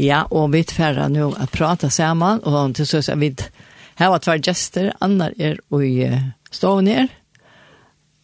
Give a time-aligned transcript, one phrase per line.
[0.00, 3.34] Ja, og vi tverra nu at prata saman, og til så sier vi
[4.00, 6.06] her var tvær gester, Anna er i
[6.48, 7.10] stoven her.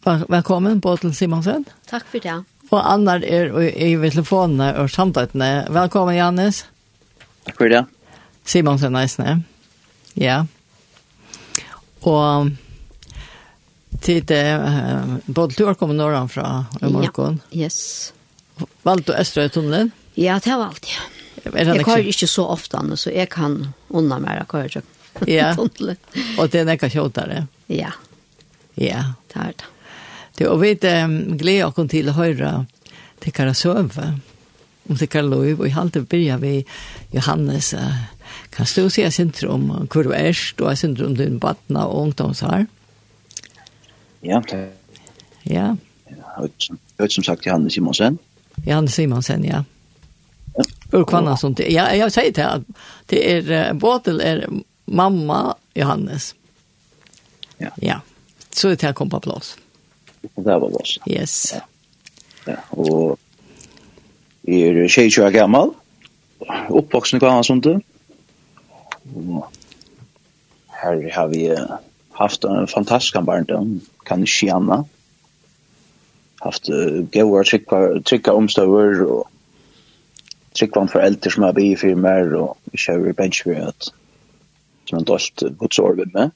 [0.07, 1.67] Velkommen Båtel Simonsen.
[1.91, 2.39] Takk for det.
[2.71, 5.67] Og Anna er i, i telefonene og samtalene.
[5.69, 6.63] Velkommen, Jannes.
[7.45, 7.85] Takk for det.
[8.49, 9.43] Simonsen er
[10.17, 10.47] Ja.
[12.01, 12.51] Og
[14.01, 17.43] til det, uh, Båtel, du har kommet norrfra fra morgen.
[17.53, 18.15] Ja, yes.
[18.83, 19.93] Valgte du Østra i tunnelen?
[20.17, 21.18] Ja, det var alt, ja.
[21.55, 24.83] Er Jeg kører ikke så ofte, så jeg kan unna mer å køre
[25.27, 27.47] Ja, og det er nekka kjåtare.
[27.67, 27.91] Ja.
[28.77, 29.03] Ja.
[29.33, 29.71] Det er det.
[30.39, 32.53] Det, og vi um, gleder oss til å høre
[33.19, 34.13] til hva søve
[34.89, 36.53] om til hva lov, og i halte begynner vi
[37.13, 38.07] Johannes, uh,
[38.55, 42.67] kan du si sin om hvor du er, og sin om din badna og ungdomshar?
[44.23, 44.69] Ja, det
[45.49, 45.75] Ja.
[46.09, 46.17] Jeg
[46.99, 48.19] har som sagt Johannes Simonsen.
[48.67, 49.63] Johannes Simonsen, ja.
[50.93, 51.73] Ur kvanna som det.
[51.73, 52.63] Ja, jag säger till att
[53.07, 54.49] det är båtel är
[54.85, 56.35] mamma Johannes.
[57.59, 57.69] Ja.
[57.77, 58.01] Ja.
[58.51, 59.59] Så det här kom på plats.
[60.21, 60.99] Det var plats.
[61.07, 61.55] Yes.
[62.45, 62.57] Ja.
[62.71, 63.19] Och
[64.43, 65.71] är du tjej år gammal?
[66.69, 67.81] Uppvuxen i kvannan som det.
[70.67, 71.57] Här har vi
[72.13, 73.81] haft en fantastisk barndom.
[74.05, 74.85] Kan inte känna.
[76.41, 76.67] Haft
[77.13, 79.31] goda trygga, trygga omstövare och
[80.59, 83.45] tryggvand for eldre som har bi i mer og ikke har bench
[84.89, 86.31] som han dalt gods arbeid meg.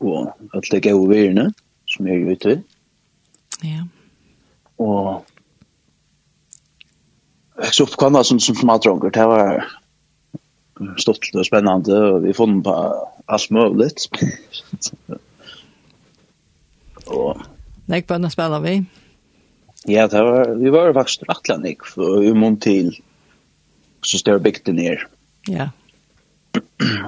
[0.00, 1.50] Og alt det gode virene
[1.88, 2.62] som er ute
[3.62, 3.84] ja.
[4.82, 5.24] Og
[7.62, 9.62] jeg så opp oppkvann som, som smadronger det var
[10.98, 12.74] stort og spennende og vi fann på
[13.28, 13.90] alt mulig
[17.12, 17.42] og
[17.90, 18.76] Nei, bare spiller vi.
[19.88, 22.94] Ja, det var, vi var faktisk atlanik for må til
[24.02, 25.06] så større bygden her.
[25.48, 25.68] Ja.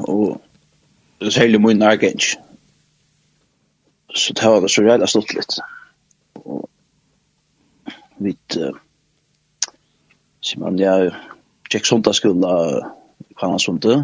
[0.08, 0.40] og
[1.20, 2.38] det er særlig mye argensk.
[4.14, 5.56] Så det var det så reelt stått litt.
[6.38, 6.68] Og
[8.22, 8.76] vi uh,
[10.44, 10.94] sier man ja
[11.70, 12.52] tjekk sånt skulle
[13.38, 13.96] kan han sånt det.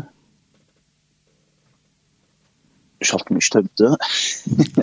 [3.07, 3.95] Skjalt mye støvde.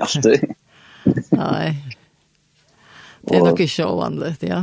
[0.05, 0.47] alltid.
[1.35, 1.75] Nei,
[3.27, 4.61] Det er nok ikke ovanligt, ja.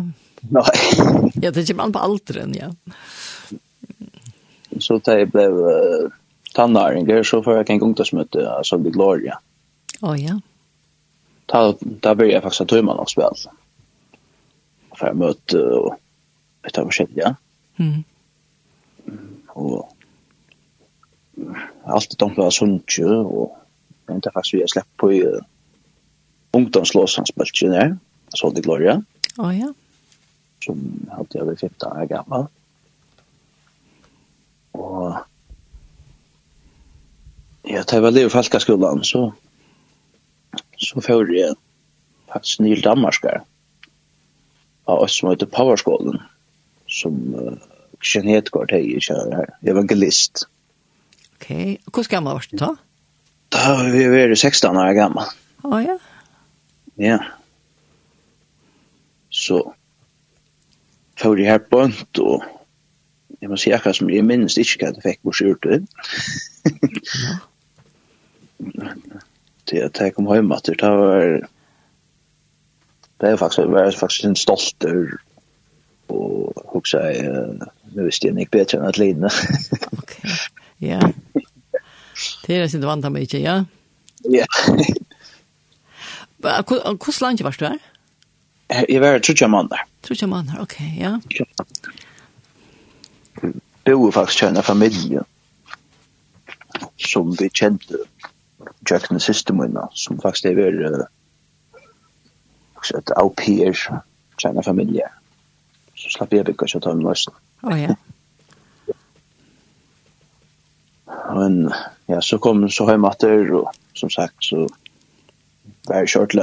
[0.52, 0.72] Nei.
[1.42, 2.70] ja, det kommer an på alderen, ja.
[4.80, 6.14] Så da jeg ble uh,
[6.56, 9.36] tannaringer, så får jeg en ungdomsmøte av Solvi Gloria.
[10.00, 10.38] Å oh, ja.
[11.52, 13.44] Da, da blir jeg faktisk en tøymann av spill.
[14.94, 15.90] For jeg møte og
[16.64, 17.34] et av forskjellige.
[17.78, 18.00] Mm.
[19.60, 19.84] Og
[21.84, 25.20] alt det dumt var sunt jo, og jeg vet faktisk vi har slett på i
[25.28, 25.44] uh,
[26.56, 27.94] ungdomslåsansbølgen der.
[27.94, 28.02] Mm
[28.34, 28.98] Sol de Gloria.
[29.38, 29.70] Å oh, ja.
[30.64, 30.80] Som
[31.12, 32.46] hadde jeg ved 15 år gammel.
[34.74, 35.20] Og
[37.64, 39.28] ja, da jeg var livet i Falkaskolen, så,
[40.76, 41.58] så fører jeg
[42.32, 43.44] faktisk Nil Danmarskar
[44.90, 46.18] av oss som heter Powerskolen,
[46.90, 47.54] som uh,
[48.04, 50.44] Kjell Hedgaard er kjære her, evangelist.
[51.38, 51.48] Ok,
[51.88, 52.74] hvor gammel var du da?
[53.54, 55.32] Da var vi vært 16 år gammel.
[55.64, 55.96] Å oh, ja?
[57.00, 57.18] Ja
[59.44, 59.60] så
[61.20, 62.44] får jeg her bønt, og
[63.40, 65.68] jeg må si akkurat som jeg minnes ikke hva jeg fikk på skjorte.
[65.68, 65.82] det.
[69.70, 71.44] Det at jeg kom hjem at det var
[73.20, 74.86] det er faktisk, jeg var faktisk en stolt
[76.08, 77.58] og hoksa jeg
[77.94, 79.30] nu visste jeg ikke bedre enn at lidene.
[79.94, 80.16] Ok,
[80.82, 81.00] ja.
[82.44, 83.62] Det er jeg sin vant av meg ikke, ja?
[84.30, 84.46] Ja.
[86.40, 87.78] Hvordan langt var du her?
[87.78, 87.93] Ja.
[88.68, 89.84] Jeg var trutja mann måneder.
[90.02, 91.18] Trutja måneder, ok, ja.
[93.84, 95.24] Jeg bor faktisk kjenne familie
[96.96, 98.00] som vi kjente
[98.90, 101.04] Jackne systemunna, som faktisk er uh,
[102.98, 103.76] et au pair
[104.40, 105.08] kjenne familie.
[105.94, 107.36] Så slapp jeg bygge ikke å ta dem nøysen.
[107.64, 107.96] Å ja.
[111.34, 111.70] Men
[112.10, 114.66] ja, så kom så hjem etter, og som sagt, så
[115.88, 116.42] var jeg kjørt til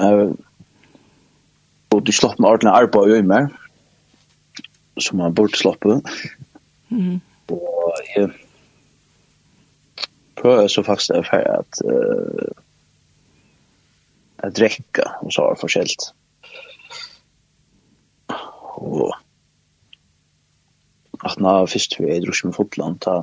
[1.92, 3.52] og du slapp med ordentlig arbeid i meg,
[5.00, 6.00] som man burde slappe.
[6.90, 7.20] Mm.
[7.52, 8.30] Og jeg
[10.40, 12.52] prøver så faktisk det for at uh,
[14.42, 16.08] at drekka, og så har det forskjellt.
[18.82, 19.12] Og
[21.22, 23.22] at nå først vi er drusje med fotland, da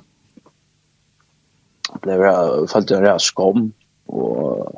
[1.99, 3.73] ble jeg følte en rea skom,
[4.07, 4.77] og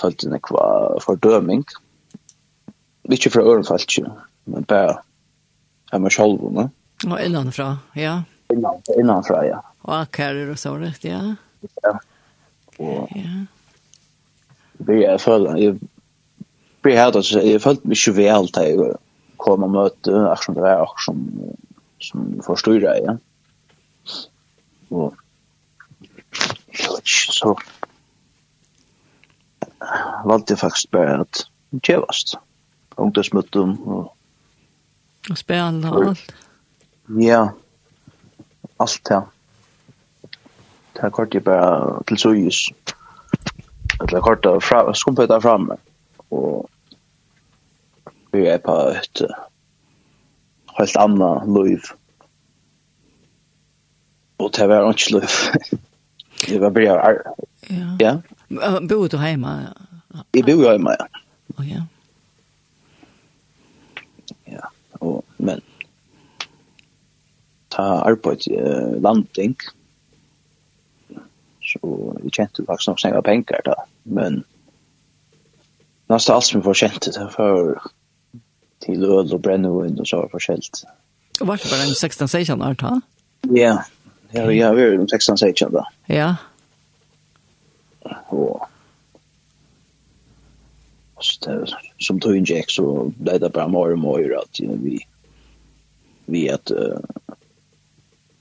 [0.00, 0.68] følte en ekva
[1.04, 1.66] fordøming.
[1.68, 1.83] Mm
[3.12, 4.10] Ikke fra Ørenfalt, ikke.
[4.46, 4.96] Men bare
[5.92, 6.40] her meg selv.
[6.52, 6.68] ne?
[7.06, 8.22] Og innanfra, ja.
[8.52, 9.58] Innan, innanfra, ja.
[9.84, 11.20] Og akkurat og så rett, ja.
[11.84, 11.98] Ja.
[12.78, 13.08] Og...
[13.16, 13.44] Ja.
[14.84, 15.76] Vi er føler, jeg
[16.82, 18.96] blir helt, altså, jeg følte meg ikke vel til jeg
[19.40, 21.20] kom og møte, akkurat det var akkurat som,
[22.02, 23.14] som forstyrret, ja.
[24.90, 25.14] Og,
[26.02, 27.54] jeg vet ikke, så
[30.24, 31.44] valgte jeg faktisk bare at
[31.82, 32.36] kjevast
[32.96, 34.14] ungdomsmøtten og
[35.30, 36.34] og spela og alt.
[37.20, 37.48] Ja.
[38.80, 39.20] Alt ja.
[40.94, 42.72] Det er kort jeg bare til Sujus.
[44.00, 45.76] Det er kort jeg fra, skumpet framme.
[46.30, 46.68] Og
[48.32, 49.24] vi er på et
[50.78, 51.80] helt annet liv.
[54.38, 55.34] Og det var ikke liv.
[56.48, 57.14] det var bare...
[57.70, 57.96] Ja.
[58.00, 58.16] ja.
[58.88, 59.72] Bor du hjemme?
[60.34, 61.06] Jeg bor hjemme, ja.
[61.58, 61.82] Oh, ja.
[65.04, 65.62] og men
[67.74, 69.56] ta arbeid uh, landing.
[71.64, 71.80] Så
[72.22, 73.76] vi kjente faktisk nok snakka penger da.
[74.04, 74.42] Men
[76.12, 77.78] nesten alt som vi får kjente det for
[78.84, 80.82] til øl og brennevin og så var forskjellt
[81.40, 82.90] Og var det bare en 16-16 år da?
[83.56, 83.76] Ja,
[84.34, 85.84] ja, ja, vi er en 16-16 da.
[86.08, 86.28] Ja.
[88.28, 88.68] Og
[91.98, 94.98] som tog in Jack så blev det bara mer och mer att you know, vi
[96.26, 96.98] vi att uh,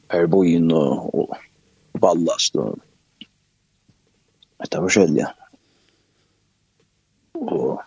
[0.08, 1.38] är bojen och, och
[1.94, 2.80] ballast och
[4.70, 5.36] det var skälja.
[7.32, 7.82] Och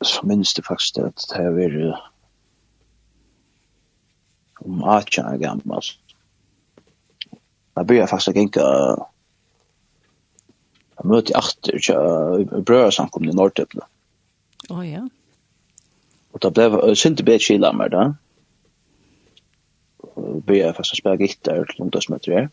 [0.00, 2.00] så minns det faktiskt att det här var
[4.60, 5.82] om 18 år gammal.
[7.74, 9.06] Jag började faktiskt att gänga
[10.96, 13.84] Jeg møtte møter achter i brødsamkomne i Nordtøpene.
[14.70, 15.02] Å oh, ja.
[16.32, 18.04] Og da ble jeg sint synte bedre med da.
[20.16, 22.48] Og ble jeg fast å spille gitter til ungdomsmøter her.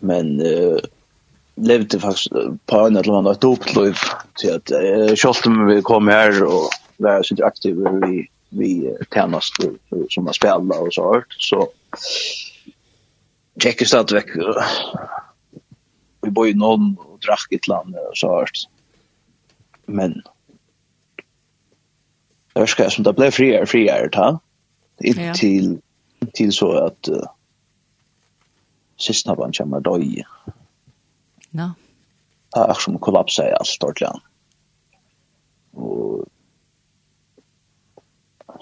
[0.00, 0.78] Men uh,
[1.60, 2.36] levde faktisk
[2.70, 4.04] på en eller annen et dopløyv
[4.40, 6.70] til at uh, kjølt om vi kom her og
[7.02, 8.24] være sint aktive vi,
[8.56, 9.58] vi uh, tjenest
[10.14, 11.36] som har spillet og så hørt.
[11.38, 11.66] Så
[13.60, 14.34] tjekker stadigvæk
[16.24, 18.64] vi bor i noen og drakk et land og så hørt
[19.86, 20.20] men
[22.58, 24.32] Ørska som det ble friere friere ta?
[25.06, 25.78] Inntil
[26.36, 27.28] til så at uh,
[29.00, 31.70] sista han kommer døy ja
[32.50, 34.26] det er som kollapsa i alt land
[35.78, 36.26] og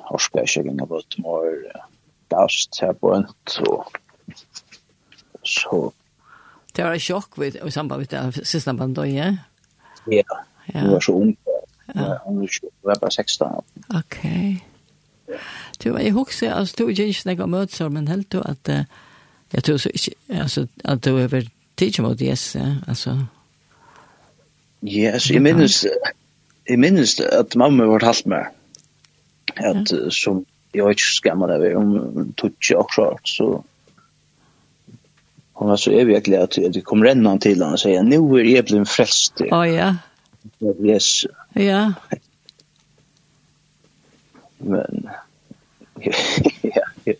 [0.08, 1.56] Horska er ikke ganger på et mål
[2.32, 3.26] gavst her på en
[3.68, 3.98] og
[5.48, 5.88] så...
[6.76, 9.40] Det var en sjokk vid, i samband med det siste bandøyet?
[10.12, 10.22] Ja,
[10.74, 10.80] ja.
[10.80, 11.34] hun var så ung.
[11.94, 12.14] Ja.
[12.24, 12.48] Hun
[12.84, 13.46] var bare 16.
[13.96, 14.18] Ok.
[15.84, 18.68] Du, jeg husker, altså, du ikke ikke snakker om møter, men helt du at...
[18.68, 18.84] Uh,
[19.52, 23.16] jeg tror så ikke, altså, at du er vært tidlig mot yes, ja, altså...
[24.82, 25.86] Ja, altså, jeg minnes,
[26.68, 28.52] jeg minnes at mamma var halvt med,
[29.56, 30.10] at ja.
[30.10, 33.62] som, jeg var ikke skammer av, om tog ikke akkurat, så
[35.58, 38.44] hon var så evig glad att det kom rennan till honom och säga nu är
[38.44, 39.32] jag blivit frälst.
[39.38, 39.96] Ja, oh, ja.
[40.84, 41.24] Yes.
[41.52, 41.92] Ja.
[44.58, 45.08] Men,
[46.00, 46.12] ja,
[47.04, 47.12] ja.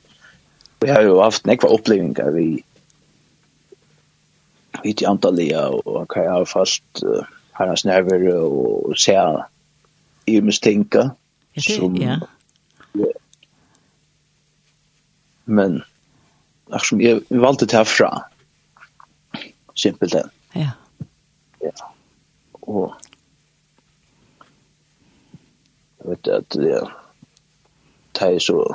[0.81, 2.63] Vi har ju haft nekva upplevingar vi
[4.83, 9.21] vi till Antalya och kan jag ha fast uh, hans nerver och se
[10.25, 11.11] i misstänka.
[11.53, 12.21] Ja,
[12.93, 13.07] ja.
[15.45, 15.83] Men
[16.85, 18.21] som jeg valde det härifrån.
[19.75, 20.25] Simpelt det.
[20.55, 20.71] Ja.
[21.61, 21.71] Ja.
[22.63, 22.95] Og
[25.99, 26.83] jeg vet at det
[28.19, 28.75] det er så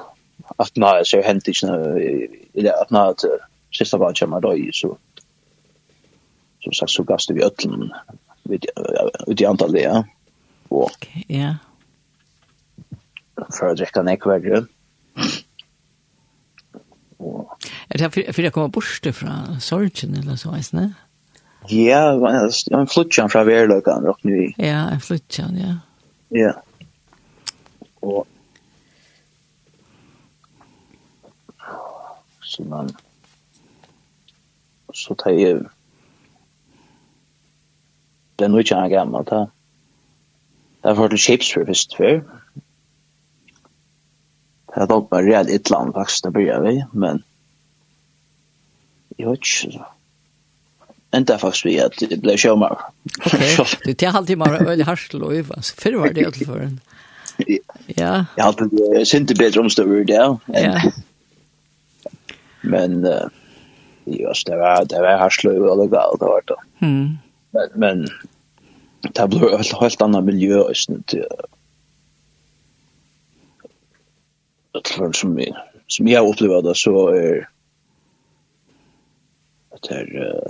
[0.60, 1.68] at nå er så hent ikke
[2.56, 3.24] eller att när att
[3.72, 4.98] sista barn kommer med då så
[6.64, 7.94] som sagt så gaste vi øtlen
[9.28, 10.04] ut i antall det.
[10.68, 11.56] Och ja.
[13.54, 14.58] För att dricka nekvärre.
[14.58, 15.43] Mm.
[17.24, 20.94] Er är det for för kommer bort fra sorgen eller så vis, ne?
[21.68, 22.30] Ja,
[22.72, 24.54] en flutchan från Verlokan og nu.
[24.58, 25.78] Ja, jeg flutchan, ja.
[26.30, 26.54] Ja.
[28.02, 28.28] Og
[32.42, 32.90] så man
[34.94, 35.66] så tar jag
[38.36, 39.50] den nu tjänar gammal ta.
[40.82, 42.24] Där var det shapes för visst för.
[44.74, 47.24] Det har dock bara rejält ett land faktiskt det börja vi, men
[49.18, 49.86] jag vet inte så.
[51.12, 52.80] Ända faktiskt vi att det blev sjömar.
[53.26, 55.56] Okej, det är alltid bara öl harsel och öva.
[55.78, 56.80] Förr var det alltid förrän.
[57.86, 58.26] Ja.
[58.36, 60.38] Jag har alltid det synte bättre omstående det.
[60.46, 60.82] Ja.
[62.62, 63.28] Men uh,
[64.06, 66.86] just det var det var harsel och öva legalt det var det.
[66.86, 67.18] Mm.
[67.52, 68.08] Men men
[69.14, 71.14] det blev ett helt annat miljö och sånt.
[74.74, 75.46] att som
[75.88, 77.50] som jag upplevde det så är
[79.70, 80.44] att det är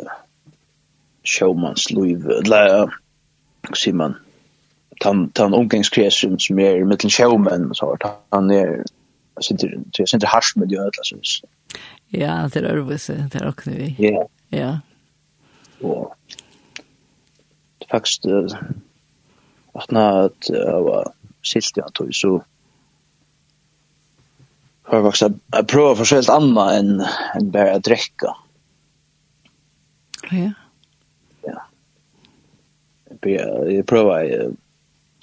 [1.24, 2.90] showmans liv la
[3.94, 4.16] man
[5.00, 7.98] tan tan omgångskretsen som är i mitten showman så har
[8.30, 8.84] han är
[9.40, 11.18] så inte så inte harsh med det alla så
[12.08, 13.96] Ja, det är det så det är också vi.
[13.98, 14.30] Ja.
[14.50, 14.80] Ja.
[15.82, 16.16] Och
[17.92, 18.26] faktiskt
[19.74, 21.14] att när att jag var
[21.44, 22.44] sist jag tog så
[24.84, 28.36] har jag också att prova för helt annat än, än bara att dräcka.
[30.32, 30.52] Ja.
[31.42, 31.66] Ja.
[33.22, 34.52] Jag, jag provar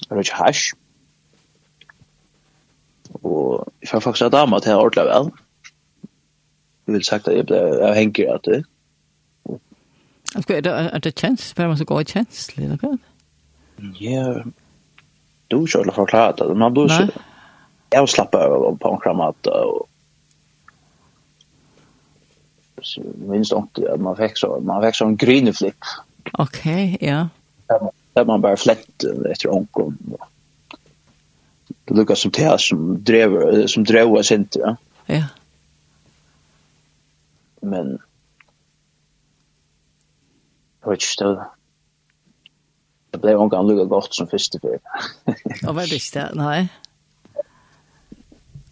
[0.08, 0.74] röjt hash.
[3.12, 5.30] Och jag har faktiskt att amma till ordla väl.
[6.84, 8.64] Jag vill sagt att jag, jag hänger att det.
[10.34, 11.52] Alltså är det, är det känns?
[11.52, 12.78] för man så god känsla?
[13.98, 14.44] Ja,
[15.48, 16.54] du ska förklara det.
[16.54, 17.00] Man blir så.
[17.00, 17.10] Nej
[17.90, 19.88] jag slappar på en kramat och
[22.82, 25.76] så minst inte att man fick så man fick så en green flip.
[26.32, 27.28] Okej, okay, ja.
[28.12, 29.92] Där man bara flätt efter onkel.
[31.85, 34.59] Det lukkar som det som drev som drev oss inte.
[34.59, 34.76] Ja.
[35.06, 35.25] ja.
[37.61, 37.99] Men
[40.82, 41.44] Jag vet inte,
[43.11, 44.78] det blev omgang lukka godt som første fyr.
[45.62, 46.28] Ja, var det ikke det?
[46.35, 46.68] Nei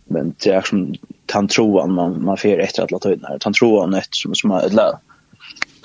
[0.09, 0.95] men det är som
[1.33, 3.39] han tror man man får efter att låta in här.
[3.45, 4.99] Han tror han ett som som eller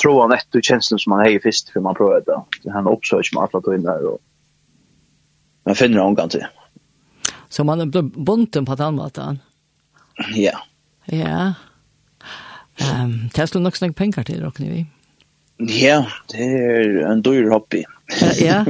[0.02, 2.72] tror han ett och känslan som man har i först för man provar det.
[2.72, 4.20] Han också som att låta in här och
[5.66, 6.46] man finner hon kan till.
[7.50, 9.18] Så man är bunden på den annat
[10.36, 10.58] ja.
[11.06, 11.54] Ja.
[12.76, 14.86] Ehm um, testar nog snägg pengar till och ni
[15.58, 17.84] ja det är en dyr hobby.
[18.40, 18.66] Ja.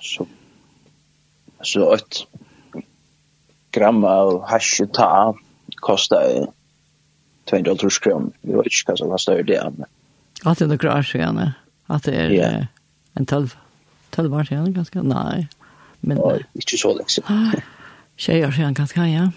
[0.00, 0.26] Så
[1.62, 2.26] så ett
[3.72, 5.34] gram av hash och ta
[5.74, 6.46] kostar
[7.44, 8.32] 200 kronor.
[8.40, 9.72] Vi vet inte vad som kostar det.
[9.76, 9.86] Men...
[10.44, 11.50] Att det är några år sedan.
[11.86, 12.64] Att det är yeah.
[13.12, 13.56] en 12,
[14.10, 15.02] 12 år sedan ganska.
[15.02, 15.48] Nej.
[16.00, 17.52] Men, ja, inte så länge sedan.
[18.16, 19.30] Tjejer sedan ganska, ja.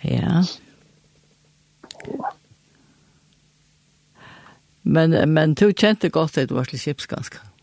[0.00, 0.44] Ja.
[4.82, 7.38] Men, men du kjente godt at du var til kjips ganske.
[7.42, 7.55] Ja.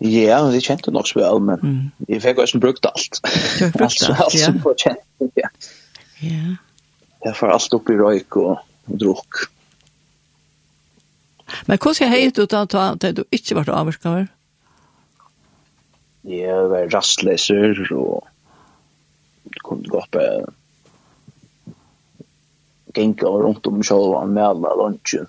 [0.00, 1.80] Ja, men det kjente nok så vel, men mm.
[2.08, 3.20] jeg fikk også brukt alt.
[3.20, 4.24] Du har brukt alt, alt, ja.
[4.24, 5.50] Alt som var kjent, ja.
[6.24, 6.56] Ja.
[7.26, 9.42] Jeg får alt opp i røyk og, og drukk.
[11.68, 12.64] Men hvordan er ut du da
[13.12, 14.28] du ikke var avvarskaver?
[16.30, 18.24] Jeg var rastleser og
[19.64, 20.16] kunne til å gå opp
[22.96, 25.28] genka rundt om sjåla med alle lunsjen.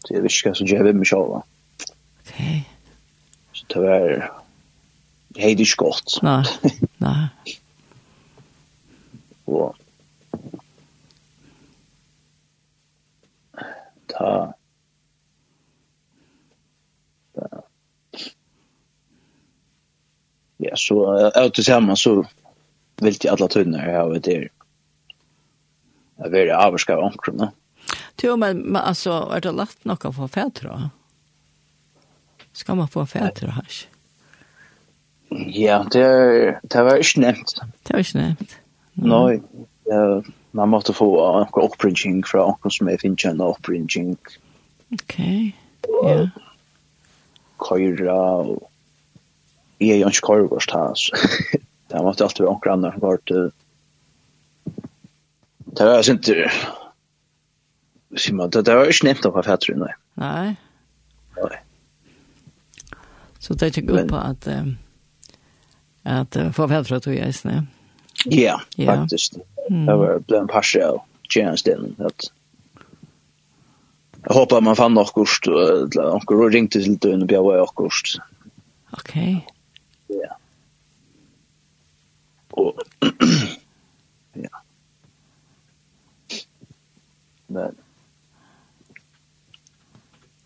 [0.00, 1.44] Så jeg visste hva som gjør vi med sjåla.
[2.24, 2.34] Okej.
[2.34, 2.60] Okay.
[3.60, 4.30] Så det var
[5.36, 6.20] helt ikke godt.
[6.24, 6.42] Nei,
[7.04, 7.58] nei.
[9.50, 9.76] og
[14.10, 14.52] ta
[20.60, 20.94] Ja, så
[21.46, 22.18] ut til sammen så
[23.00, 24.50] vil de alle tøyne her og det er
[26.20, 27.40] å være avvarska av omkring.
[28.20, 30.74] Jo, men, men altså, er det lagt noe for fædre?
[30.76, 30.90] Ja.
[32.60, 33.86] Skal man få fætter og hasj?
[35.30, 36.04] Ja, det,
[36.72, 37.54] det var ikke nevnt.
[37.86, 38.56] Det var ikke nevnt.
[38.94, 39.06] Mm.
[39.08, 39.36] Nei,
[39.92, 44.18] uh, man måtte få noen oppringning fra noen som jeg finner en oppringning.
[44.92, 45.16] Ok,
[46.02, 46.18] ja.
[47.60, 48.66] Køyra og
[49.80, 51.16] jeg er jo ikke køyrgårst her, så
[51.88, 53.48] det måtte alltid være noen andre som var til
[55.70, 56.28] Det var sånt
[58.18, 59.92] Simon, det det var ikke nevnt av fætter, nei.
[60.18, 60.46] Nei.
[61.38, 61.60] Nei.
[63.40, 64.48] Så det gick upp på att
[66.02, 67.66] att förvärdra tog jag isne.
[68.24, 68.86] Ja, Ja.
[68.96, 69.36] faktiskt.
[69.68, 72.32] Det var en partiell chance den att
[74.22, 75.40] Jag hoppas man fann något kurs
[76.26, 78.16] och ringte till dörren och bjöd och kurs.
[78.90, 79.46] Okej.
[80.06, 80.36] Ja.
[82.50, 82.74] Och
[84.32, 84.62] ja.
[87.46, 87.74] Men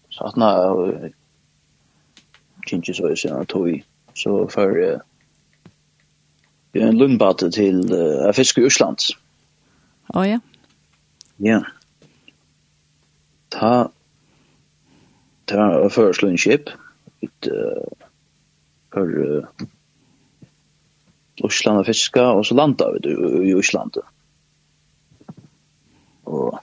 [0.09, 1.13] så att när
[2.75, 3.83] kinki så är sen tog
[4.15, 5.01] så för eh,
[6.73, 8.99] en lundbate till uh, fisk i Island.
[10.13, 10.41] Ja ja.
[11.37, 11.63] Ja.
[13.49, 13.91] Ta
[15.45, 16.69] ta förslundship
[17.21, 17.83] ut uh,
[18.93, 19.45] for uh,
[21.35, 23.97] Island og fiska och så landar vi i Island.
[26.25, 26.59] Och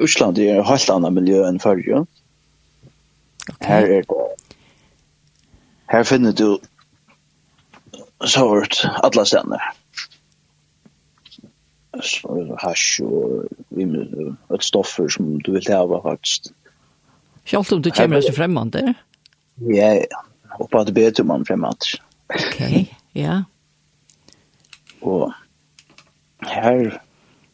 [0.00, 2.06] Island är det helt annat miljö än förr.
[3.48, 3.68] Okay.
[3.68, 4.04] Här det
[5.90, 6.58] Her finner du
[8.24, 9.58] så hørt alle stedene.
[12.02, 16.50] Så er det hash og et stoffer som du vil hava faktisk.
[17.44, 18.94] Sjalt om du kommer oss fremmande?
[19.60, 20.22] Ja, ja.
[20.58, 22.00] Og på at det om man fremmande.
[22.28, 22.88] Ok,
[23.24, 23.42] ja.
[25.02, 25.32] Og
[26.42, 27.00] her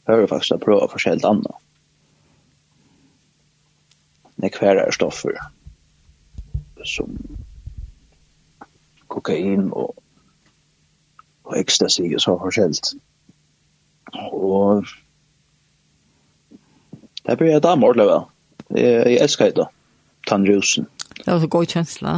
[0.09, 1.57] hører faktisk å prøve forskjellig annet.
[4.41, 5.37] Nekvære stoffer
[6.89, 7.13] som
[9.11, 9.97] kokain og,
[11.45, 13.01] og ecstasy og så forskjellig.
[14.33, 14.87] Og
[17.27, 18.25] det blir jeg damer ordentlig vel.
[18.79, 19.69] Jeg, jeg elsker det da,
[20.29, 20.89] tannrusen.
[21.17, 22.17] Det var så god kjensla.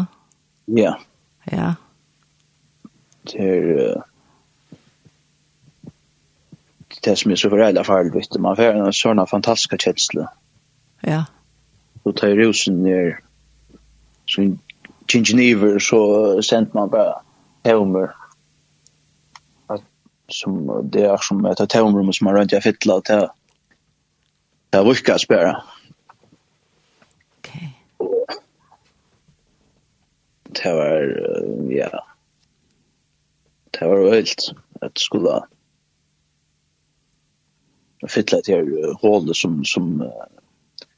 [0.68, 0.94] Ja.
[1.52, 1.74] Ja.
[3.32, 3.96] Det er...
[3.96, 4.02] Uh,
[7.04, 8.38] det som er så förälder för.
[8.38, 10.28] Man får en sånn fantastisk kjensle.
[11.02, 11.24] Ja.
[12.02, 13.18] Så tar rusen ner
[14.26, 14.44] så
[15.08, 17.22] Geneva så sent man bara
[17.64, 18.10] Helmer
[20.28, 23.28] som det är som ett hotellrum som man runt jag fittla till
[24.70, 25.62] det var inte spärra
[27.38, 27.78] okej
[30.44, 31.22] det var
[31.70, 32.06] ja.
[33.70, 35.40] Det var ölt att skulle
[38.08, 40.10] fittla till hålet som som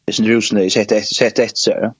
[0.07, 1.95] är sin är sett ett sett ett så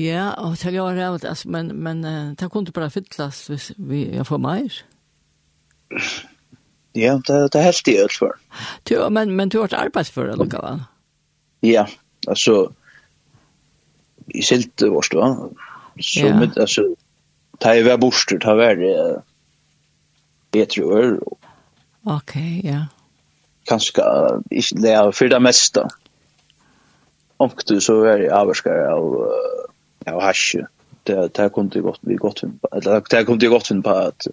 [0.00, 2.02] Ja, og till jag har det alltså men men
[2.34, 4.84] det kunde bare fyllast hvis vi jag får mer.
[6.92, 8.32] Ja, det det helt i öll för.
[8.88, 10.80] Du men men du har vært för det lukar?
[11.60, 11.86] Ja,
[12.26, 12.72] alltså
[14.26, 15.48] i silt vårt va.
[16.00, 16.34] Så ja.
[16.34, 16.82] med alltså
[17.58, 18.78] ta ju var borster ta väl
[20.52, 21.18] vet ju öl.
[22.04, 22.86] Ok, ja.
[23.64, 24.02] Kanske
[24.50, 25.88] inte det är för det mesta.
[27.36, 29.32] Och du så är jag avskar av
[30.04, 30.56] ja, och hash.
[31.02, 34.26] Det det kunde ju gott vi gott eller det kunde ju gott finna på att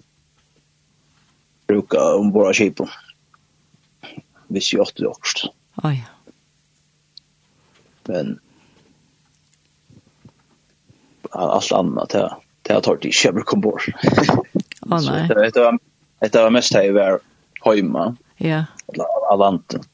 [1.66, 2.74] bruka om våra Hvis
[4.48, 5.48] Vi ser åt det också.
[5.82, 6.04] Ja ja.
[8.04, 8.40] Men
[11.30, 13.86] allt annat det det har tagit i kämmer kom bort.
[14.90, 15.28] Åh nej.
[15.28, 15.78] Det det var
[16.20, 17.20] det var mest här var
[17.64, 18.16] hemma.
[18.36, 18.64] Ja.
[18.86, 19.88] Alla landet.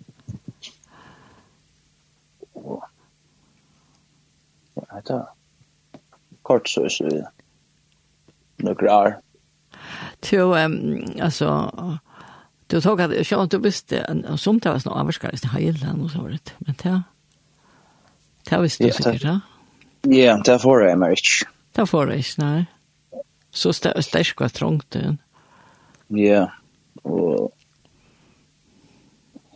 [4.75, 5.27] Ja, det
[6.45, 7.29] kort så så
[8.57, 9.19] några år.
[10.21, 11.73] Till ehm alltså
[12.67, 16.19] du tog att jag inte visste som det var snarare avskars det hela och så
[16.19, 17.03] vart men det
[18.51, 19.41] det visste du säkert ja.
[20.03, 21.17] Ja, det får jag mig.
[21.73, 22.67] Det får jag nej.
[23.51, 25.19] Så stäsk var trångt den.
[26.09, 26.53] Ja.
[27.03, 27.53] Och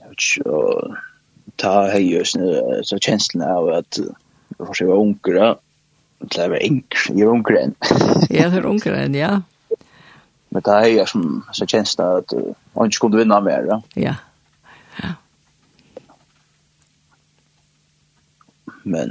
[0.01, 0.18] jag
[1.57, 3.98] ta hejus nu så känslan av att
[4.79, 5.57] jag var unkra
[6.18, 7.76] Det är yngre, jeg er unger enn.
[8.38, 9.31] ja, det er yngre enn, ja.
[10.48, 12.33] Men det är jag som så känns det att
[12.72, 13.83] man ikke skulle vinna mer.
[13.94, 14.14] Ja.
[15.02, 15.12] ja.
[18.83, 19.11] Men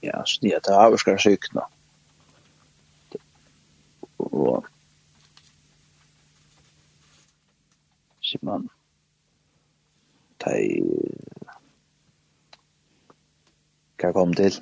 [0.00, 1.68] ja, så det er det här ska cykla.
[4.16, 4.66] Och
[8.20, 8.68] så man
[10.38, 10.58] tar
[13.98, 14.58] kan komme til.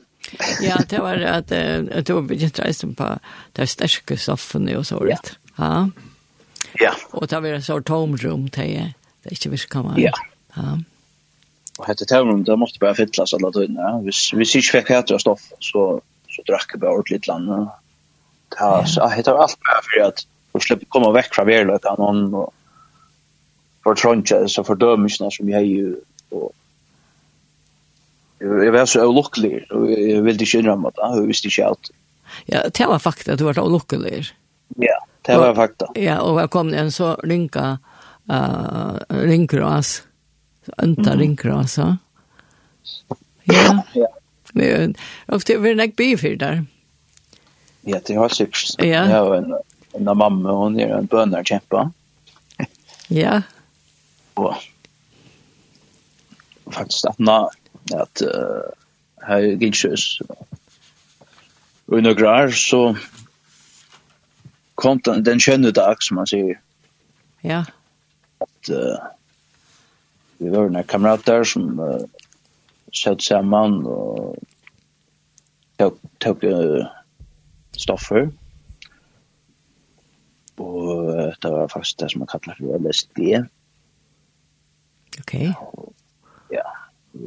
[0.65, 3.13] ja, det var at uh, du begynt reisen på
[3.57, 5.37] de sterke stoffene og så rett.
[5.59, 5.71] Ja.
[5.71, 6.13] ja.
[6.81, 6.93] Ja.
[7.17, 8.93] Og det var et sånt tomrum til
[9.27, 9.99] det er ikke visst kan man.
[9.99, 10.13] Ja.
[10.57, 10.77] Ja.
[11.81, 13.89] Og hette tomrum, det måtte bare fytlas alle tøyene.
[14.05, 15.87] Hvis, hvis jeg ikke fikk hette stoff, så,
[16.31, 17.51] så drakk jeg bare ordentlig land.
[18.55, 20.23] Det var, Så hette var alt bare for at
[20.53, 22.53] for slippe komme vekk fra verløkene og
[23.85, 25.99] for trøntje, så fordømelsene som jeg gjør,
[26.39, 26.47] og
[28.41, 31.91] Jeg var så ulukkelig, og jeg ville ikke innrømme det, jeg visste ikke alt.
[32.53, 34.27] Ja, det var fakta at du var ulukkelig.
[34.83, 35.89] Ja, det var fakta.
[35.97, 37.79] Ja, og jeg kom en så ringa,
[38.29, 40.03] uh, ringras,
[40.77, 41.19] ønta mm.
[41.23, 41.97] ringras, ja.
[43.47, 44.13] Ja, ja.
[45.33, 46.65] Og det var nek bifyr der.
[47.87, 48.77] Ja, det var sikkert.
[48.83, 49.05] Ja.
[49.07, 49.53] Jeg har en,
[49.95, 51.91] en av mamma, hun er en bønnerkjempa.
[53.09, 53.41] ja.
[54.37, 54.57] Og
[56.75, 57.21] faktisk, at
[57.95, 58.67] at uh,
[59.27, 60.07] her gikk sjøs.
[61.87, 62.97] Og noen grar så
[64.77, 66.59] kom den, den kjønne dag, som man sier.
[67.47, 67.63] Ja.
[68.43, 69.13] At uh,
[70.39, 72.03] vi var en kamerater som uh,
[72.93, 74.37] satt sammen og
[75.81, 76.89] tok, tok uh,
[77.77, 78.29] stoffer.
[80.57, 83.21] Og uh, det var faktisk det som man kallar for LSD.
[85.21, 85.35] Ok.
[85.35, 85.55] Ja,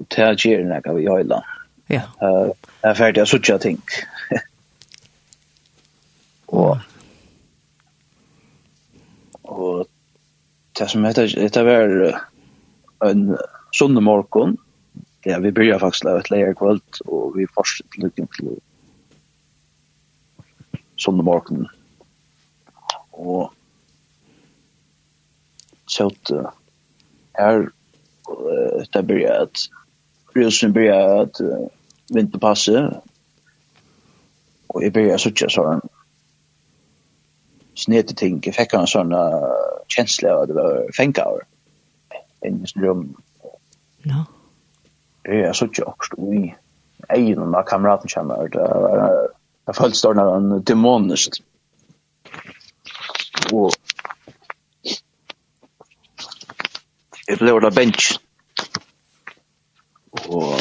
[0.10, 1.41] til å gjøre noe vi gjør da.
[1.89, 2.04] Ja.
[2.21, 2.52] Uh,
[2.84, 3.82] jeg er ferdig å sitte ting.
[6.60, 6.86] og
[9.49, 9.88] og
[10.78, 11.93] det som heter, det var
[13.10, 13.23] en
[13.75, 14.58] sunne morgen,
[15.25, 18.54] ja, vi byrja faktisk av et leir kvöld, og vi fortsatte lykken til
[21.02, 21.65] sunne morgen.
[23.12, 23.49] Og
[25.89, 26.08] så
[27.39, 27.67] er
[28.91, 29.57] det börjar att
[30.33, 31.41] Rusen börjar att
[32.13, 33.01] vinterpassa
[34.67, 35.81] och jag börjar söka sådana
[37.75, 38.41] snete ting.
[38.43, 39.13] Jag fick en sån
[39.87, 41.43] känsla av att det var fänkaur
[42.41, 43.15] i sin rum.
[44.03, 44.25] Ja.
[45.23, 46.55] Jag söka også i
[47.09, 48.47] egen av kameraten kommer.
[48.47, 49.29] Det var
[49.69, 51.35] jeg følte stående en demonisk
[53.53, 53.75] og
[57.29, 58.11] jeg ble av bench.
[60.29, 60.53] Og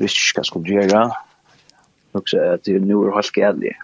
[0.00, 1.02] visste ikke hva jeg skulle gjøre.
[2.14, 3.74] Nok så at det nå er helt gædlig.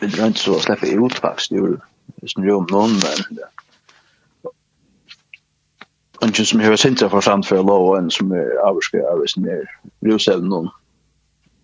[0.00, 1.80] Vi drømte så å slippe ut faktisk, det gjorde
[2.22, 2.92] hvis man gjør om noen,
[6.20, 9.22] men ikke som hører sintra for samt for lov, og en som er avskrevet av
[9.22, 9.64] hvis man er
[10.06, 10.68] rusevn noen,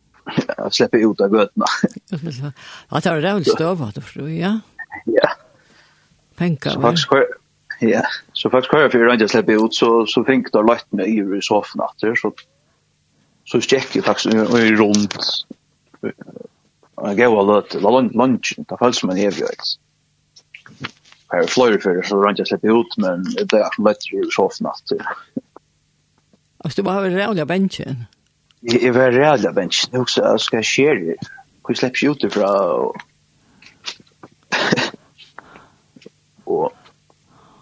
[0.77, 1.69] slipper ut av gøtene.
[2.91, 3.85] Ja, det er det vel støv,
[4.35, 4.53] ja?
[5.11, 5.31] Ja,
[6.39, 7.15] Penka, så faktisk,
[7.83, 11.43] ja, så faktisk hver fyrir røyndja slipper ut, så, så fink det lagt meg i
[11.43, 12.31] sofaen etter, så,
[13.49, 15.19] så stjekk jeg faktisk i rundt,
[16.99, 20.95] jeg gav alle til lunsjen, det føles som en evig, ikke?
[21.29, 24.71] Her er fløyre fyrir, så røyndja slipper ut, men det er som lett i sofaen
[24.73, 25.05] etter.
[26.65, 28.07] Altså, du var vel rævlig av bensjen?
[28.67, 31.03] Jeg var reall av bensjen, jeg husker, skal jeg skjer,
[31.63, 33.05] hvor jeg slipper ut ifra, og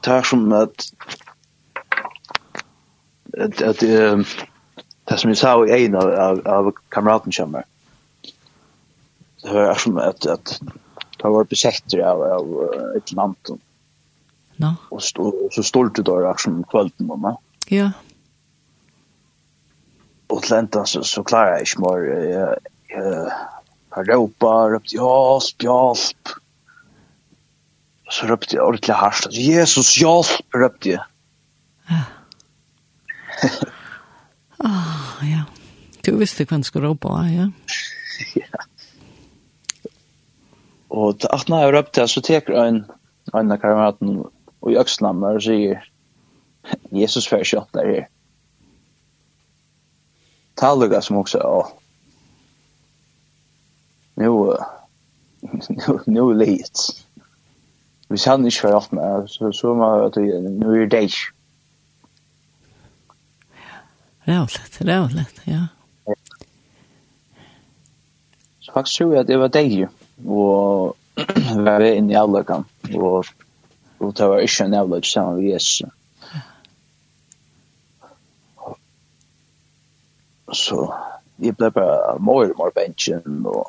[0.06, 0.92] tar som at
[3.38, 3.80] at att
[5.08, 7.62] det som jeg sa i en av av av kameraten kommer.
[9.42, 10.60] Det var som at at
[11.22, 13.58] det var besätter av av ett land.
[14.56, 14.74] no.
[14.90, 17.36] og, Och og så stolte det där som kvällen mamma.
[17.68, 17.90] Ja.
[20.28, 23.32] Och lenta så så klarar jag inte mer eh
[23.96, 26.16] Europa, upp till Asp, Asp
[28.16, 29.28] så røpte jeg ordentlig hardt.
[29.36, 31.06] Jesus hjelp, røpte jeg.
[31.90, 32.04] Ja.
[34.56, 35.42] Ah, ja.
[36.00, 37.44] Du visste hva han skulle råpe, ja.
[38.40, 38.62] ja.
[40.88, 42.78] Og til at jeg røpte jeg, så teker jeg en
[43.34, 45.82] en av kameraten og i økslammer og sier
[46.94, 48.06] Jesus fyrir kjøtt der her.
[50.56, 51.64] Talluga som også, ja.
[54.16, 54.56] Nu,
[55.42, 56.30] nu, nu, nu,
[58.08, 61.32] hvis han ikke var hatt med, så, så må at nå er det ikke.
[64.28, 65.66] Rævligt, rævligt, ja.
[68.60, 69.88] Så faktisk tror jeg at det var deg,
[70.26, 70.96] og
[71.66, 73.24] var det inne i avløkken, og,
[74.00, 75.82] og det var ikke en avløk sammen med Jesus.
[80.52, 80.92] Så
[81.38, 83.66] jeg ble bare mer og mer bensjen, og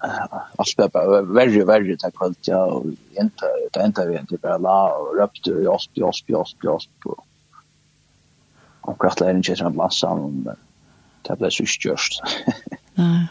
[0.00, 2.86] allt det bara värre verre til kvällt ja og
[3.20, 6.00] enda, det inte vi egentlig bare la og röpte och osp
[6.34, 7.24] osp osp og
[8.80, 10.56] och kvart lär inte en blant sammen, men
[11.28, 12.22] det ble så störst.
[12.94, 13.26] Nej.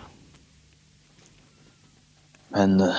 [2.50, 2.94] Men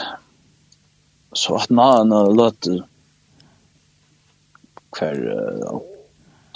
[1.33, 2.67] så att när när låt
[4.91, 5.81] kvar uh,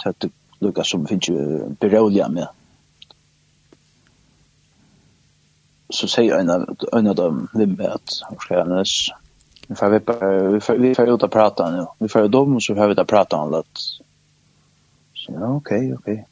[0.03, 2.47] tøtte lukka som finnes jo beroliga med.
[5.89, 9.09] så säger en av en av dem vem vet hur ska jag näs
[9.67, 9.89] vi får
[10.49, 11.85] vi får vi får ut och prata nu.
[11.99, 13.63] Vi får dem så får vi ta prata om det.
[15.13, 16.25] Så ja okej okej.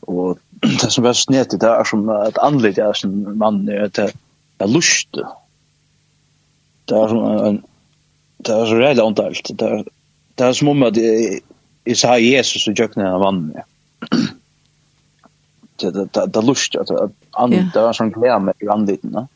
[0.00, 4.12] Och det som var snett det är som ett anledning är som man är det
[4.58, 5.08] jag lust
[6.84, 7.62] det är som en
[8.36, 9.84] det är så rädd antalt det är
[10.34, 10.96] det är som om att
[11.84, 13.46] jag sa Jesus och jag knäna vann.
[13.46, 13.62] med
[15.76, 16.90] det det det lust att
[17.30, 19.28] andra som klär med randigt va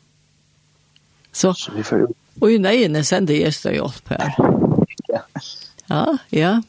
[1.31, 2.07] så så vi får
[2.39, 4.35] och ju nej när sen det är hjälp här
[5.07, 5.21] ja.
[5.85, 6.61] Ja ja.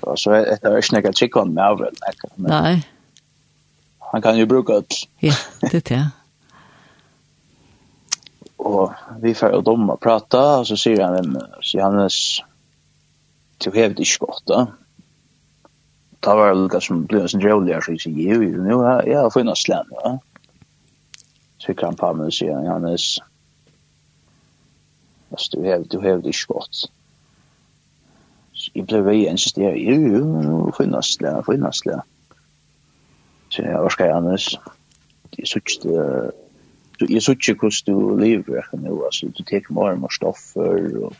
[0.00, 1.90] Och så är det är snäcka chicken med över
[2.34, 2.88] nej
[4.12, 4.86] man kan ju bruka det
[5.18, 6.08] ja det är
[8.56, 12.40] och vi får dem att prata och så säger han så Johannes
[13.58, 14.50] du har det skott
[16.24, 19.32] det var lukka som blev en sån jävligare så jag säger ju, nu har jag
[19.32, 20.18] funnit slän, va?
[21.58, 23.18] Så jag kan på mig och säga, Johannes,
[25.30, 26.74] alltså du hävde, du hävde inte gott.
[28.52, 32.00] Så jag blev ju en sån jo, ju, ju, nu funnit slän, funnit slän.
[33.48, 34.46] Så jag var skaj, Johannes,
[35.30, 36.32] jag såg inte,
[36.98, 41.12] jag såg inte hur du lever nu, alltså du tar mer och mer stoffer och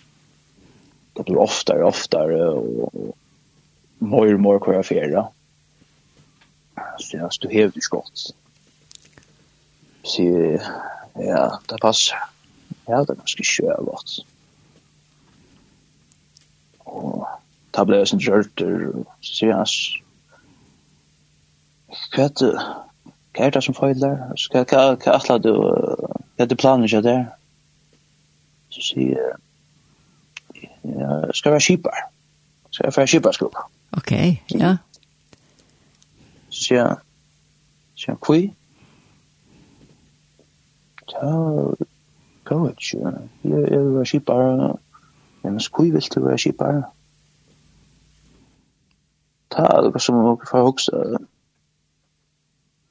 [1.12, 3.16] det blir oftare, och oftare och
[3.98, 5.26] mer och mer kvar affärer.
[6.98, 8.35] Så jag stod helt skott.
[10.02, 10.22] Så
[11.14, 12.18] ja, det passar.
[12.87, 14.11] Ja, det är ganska kjövat.
[16.78, 17.26] Och
[17.70, 19.66] det blev sin rörter och så jag
[23.35, 24.20] Hva er det som feiler?
[24.52, 25.54] Hva er du?
[25.54, 27.24] Hva er det planen ikke der?
[28.70, 32.04] Så sier jeg, ja, skal være kjipar.
[32.70, 33.73] Skal jeg være kjipar skolen?
[33.96, 34.76] Okej, okay, ja.
[36.50, 36.87] Tja.
[37.96, 38.54] Tja, kui.
[41.12, 41.30] Ja,
[42.44, 43.12] gå et ikke,
[43.44, 44.76] Jeg vil være skipare.
[45.42, 46.83] Men kui vil du være skipare?
[49.50, 51.26] Ta, det var som å få hoksa, hukse.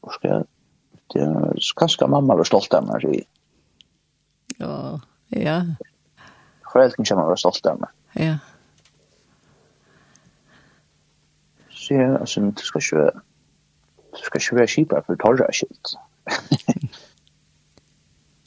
[0.03, 0.47] Hvor skal jeg?
[1.13, 3.03] Det er kanskje mamma var stolt av meg.
[4.59, 4.99] Ja,
[5.35, 5.59] ja.
[6.71, 7.91] Foreldren kommer være stolt av meg.
[8.15, 8.31] Ja.
[8.31, 8.52] Ja.
[11.83, 13.11] så jag alltså du ska köra
[14.11, 15.95] du ska köra skipa för torra shit.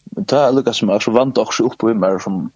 [0.04, 2.50] Men där lukar som också vant också upp på mig som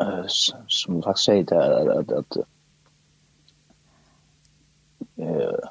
[0.00, 0.24] eh
[0.68, 2.36] som jag säger där att att
[5.16, 5.70] eh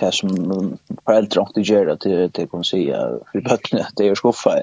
[0.00, 2.86] det som foreldre ofta gör att det kan si,
[3.32, 4.54] for bøttene, det er skuffa.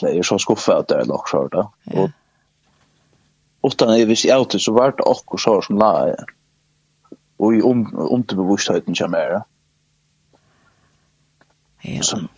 [0.00, 1.70] Det er så skuffa at det er är lockshort då.
[1.86, 2.10] Och
[3.66, 6.28] utan jeg visste jeg til, så var det akkur sår som la jeg.
[7.40, 9.40] Og i om, underbevisstheten kommer jeg.
[11.84, 12.02] Ja.
[12.04, 12.28] Som,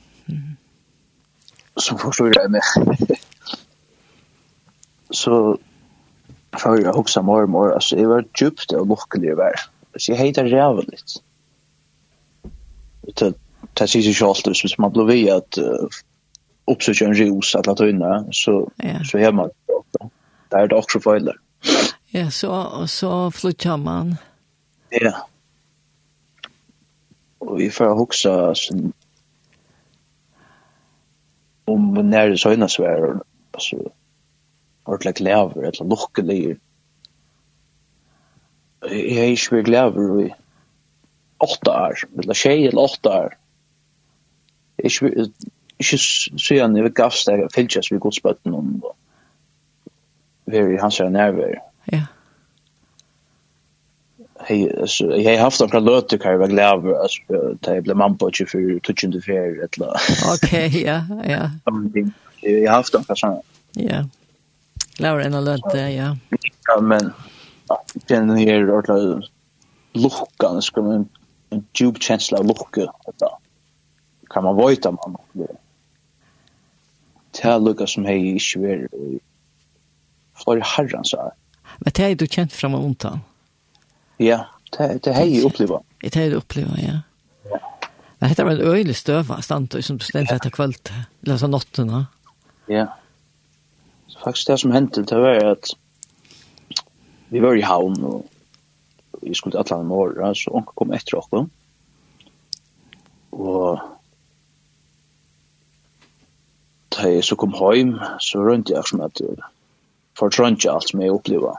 [1.76, 3.18] som forstår jeg meg.
[5.12, 5.56] så
[6.58, 9.66] før jeg hoksa mer og mer, altså jeg var djupt og lukkelig å være.
[9.96, 11.18] Så jeg heter ræven litt.
[13.18, 13.32] Det,
[13.78, 16.00] det sier seg ikke alltid, hvis man blir ved at uh,
[16.70, 19.00] oppsøker en at la tøyne, så, ja.
[19.08, 20.10] så er man det.
[20.52, 21.38] Det er det også feiler.
[22.12, 24.16] Ja, så, og så flyttar man.
[24.92, 25.12] Ja.
[27.40, 28.90] Og vi får huske sånn
[31.72, 33.06] om når det nær søgnasvær,
[33.54, 33.78] altså,
[34.84, 36.38] ordentlig lever, eller lukkelig.
[38.90, 40.30] Jeg er ikke vært lever i
[41.42, 43.36] åtta år, eller tjej eller åtta år.
[44.82, 48.96] Jeg er ikke, ikke søgjende, jeg vil gavst jeg fylkjøs vi godspøtten om det
[50.44, 51.54] vara i hans nærvær.
[51.92, 52.06] Ja.
[54.40, 57.96] Hej, alltså jag har haft några låter kan jag vara glad över att jag blev
[57.96, 59.88] man på 24 touchande fair eller.
[60.34, 61.50] Ok, ja, ja.
[62.44, 63.40] Jag har haft några såna.
[63.72, 64.04] Ja.
[64.98, 66.16] Laura en låt ja.
[66.66, 67.12] Ja, men
[67.68, 69.22] ja, den här ordla
[69.92, 71.08] luckan ska man
[71.50, 72.92] en djup känsla av lucka
[74.30, 75.16] Kan man vojta man.
[77.30, 78.88] Det här lucka som hej i Sverige
[80.44, 81.32] flere så år.
[81.80, 83.06] Men det er du kjent frem og ondt
[84.20, 84.44] Ja,
[84.76, 85.42] det, det har jeg.
[86.02, 87.00] Det er jeg opplever, ja.
[88.20, 91.90] Men dette var en øyelig støv stand, som du stendte etter kveld, eller så natten,
[91.90, 92.04] ja.
[92.70, 92.86] Ja.
[94.06, 95.72] Så faktisk det som hendte, det var at
[97.30, 98.28] vi var i havn, og
[99.22, 101.32] vi skulle til Atlanten morgen, så onker kom etter oss.
[103.32, 103.80] Og
[106.92, 109.22] da jeg så kom hjem, så rønte jeg som at
[110.18, 111.58] fortrønge alt som jeg opplever.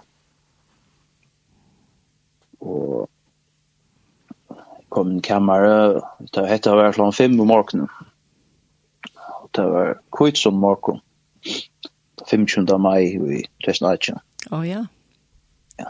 [2.63, 3.09] Og
[4.93, 6.01] kom en kammare,
[6.35, 7.89] det hette å være klokken fem om morgenen.
[9.41, 11.01] Og det var kvitt som morgen.
[12.23, 12.69] 25.
[12.79, 14.19] mai i 2018.
[14.51, 14.83] Å oh, ja.
[15.81, 15.89] Ja.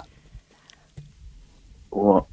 [1.94, 2.24] Og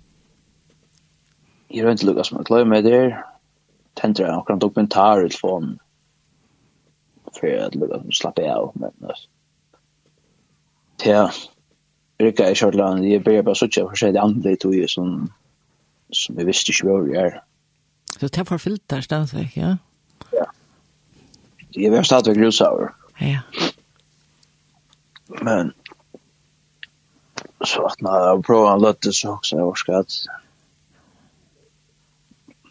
[1.71, 3.19] jeg rønte lukka som jeg kløy med der,
[3.99, 5.75] tenter jeg akkurat dokumentar ut for han,
[7.37, 9.29] for jeg Lukas slapp jeg av, men altså
[11.00, 11.40] til
[12.20, 15.30] Rikka i Kjørland, jeg blir bare suttje for seg det andre tog jeg som,
[16.12, 17.38] som jeg visste ikke hvor jeg er.
[18.20, 19.76] Så det var fyllt der stadigvæk, ja?
[20.32, 20.48] Ja.
[21.76, 22.92] Jeg var stadigvæk rusaver.
[23.20, 23.40] Ja.
[25.42, 25.72] Men
[27.64, 30.18] så at når jeg prøver å løtte så også jeg var skatt.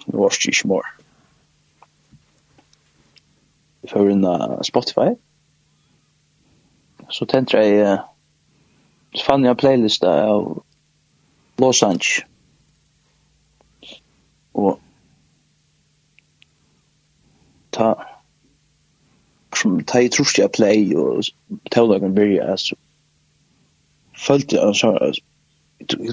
[0.05, 0.87] Det var ikke ikke mer.
[3.89, 5.13] Før unna Spotify.
[7.09, 7.97] Så tente jeg
[9.15, 10.63] så fann jeg playlist av
[11.57, 12.25] Los Angeles.
[14.51, 14.79] Och
[17.69, 18.05] ta
[19.55, 21.23] som ta i trus jag play og
[21.71, 22.75] taudagen byrja så
[24.27, 25.15] følte jag så jag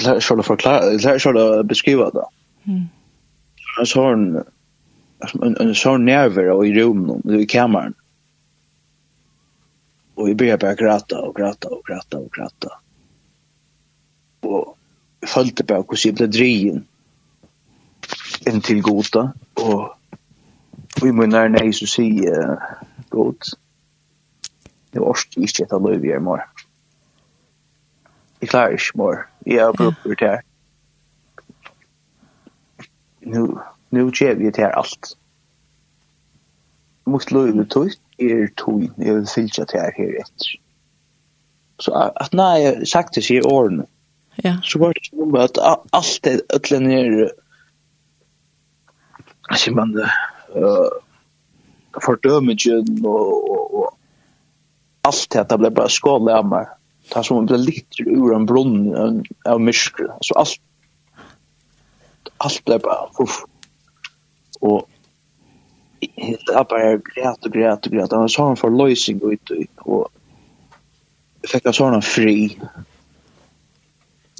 [0.02, 2.26] lär selv å forklare jeg lærer selv å beskriva det
[2.66, 2.88] Mm.
[3.78, 4.42] jeg så en
[5.60, 7.94] en sån nerver i rummet i kameran
[10.16, 12.74] og jeg byrja bare grata og grata og grata og grata
[14.42, 14.76] og
[15.26, 16.82] følte på hvordan jeg ble drien
[18.46, 19.96] inn til goda, og
[21.02, 22.56] vi må nær nei så si uh,
[23.10, 23.54] god,
[24.92, 26.44] det var ikke ikke et av løy vi er mor
[28.40, 30.40] Jeg klarer ikke mor jeg har brukt det her.
[33.20, 33.58] nu
[33.90, 35.16] nu gjør vi det her alt.
[37.06, 40.56] Mot løy vi tog, er tog, jeg vil fylle det her her etter.
[41.78, 43.86] Så at nei, sagt det sier årene,
[44.36, 44.56] Ja.
[44.62, 45.58] Så var det som att
[45.90, 47.32] allt det ödlen ner
[49.48, 49.98] alltså man
[50.54, 50.88] eh
[52.00, 53.98] fördömningen och och och
[55.02, 56.66] allt det att bli bara skadliga med
[57.08, 60.60] ta som blev lite ur en brunn av mysker så allt
[62.36, 63.44] allt blev bara uff.
[64.60, 64.88] och
[66.46, 68.12] jag bare græt og græt og græt.
[68.12, 70.10] och så han för lösning ut og
[71.46, 72.58] jeg fikk jag sånn fri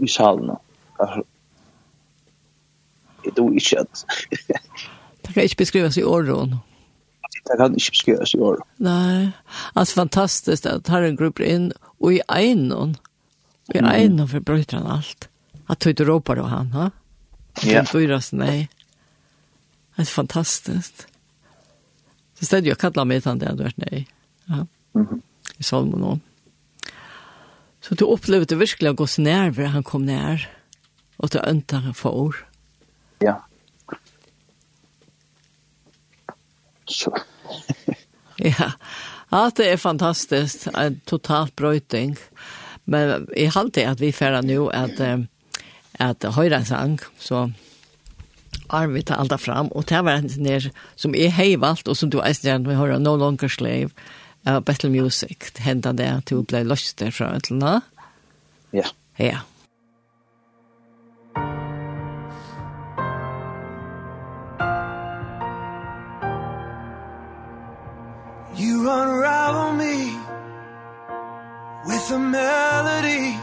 [0.02, 0.50] i salen.
[3.24, 4.04] Det er ikke at...
[5.26, 6.58] det kan ikke beskrives i åren.
[7.46, 8.66] Det kan ikke beskrives i åren.
[8.78, 9.32] Nei,
[9.74, 12.96] altså fantastisk at her en gruppe inn, og i egnen,
[13.74, 15.28] i egnen forbrøyter han alt.
[15.68, 16.90] At du råper av han, ha?
[17.64, 17.82] Ja.
[17.82, 18.68] At du dyrer nei.
[19.96, 21.06] Det er fantastisk.
[22.36, 24.06] Så stedet jeg kallar meg til han det, du er nei.
[24.48, 24.66] Ja.
[24.94, 25.20] Mm -hmm.
[25.58, 26.20] I salmen også.
[27.86, 30.42] Så du opplevde virkelig å gå så nær hvor han kom nær,
[31.22, 32.34] og du ønta han for.
[33.22, 33.36] Ja.
[36.90, 37.12] Så.
[38.42, 38.72] ja,
[39.30, 42.16] ja, det er fantastisk, en totalt brøyting.
[42.90, 44.98] Men jeg halte at vi færre nå at,
[46.02, 47.46] at høyre en sang, så
[48.66, 50.30] arv vi tar alt fram, og det var en
[50.98, 53.94] som jeg har valgt, og som du eisen gjerne vil høre, No Longer Slave,
[54.46, 57.82] av Battle Music, henda det at du ble løst derfra, et eller?
[58.72, 58.88] Ja.
[59.18, 59.42] Ja.
[68.56, 70.16] You unravel me
[71.86, 73.36] with a melody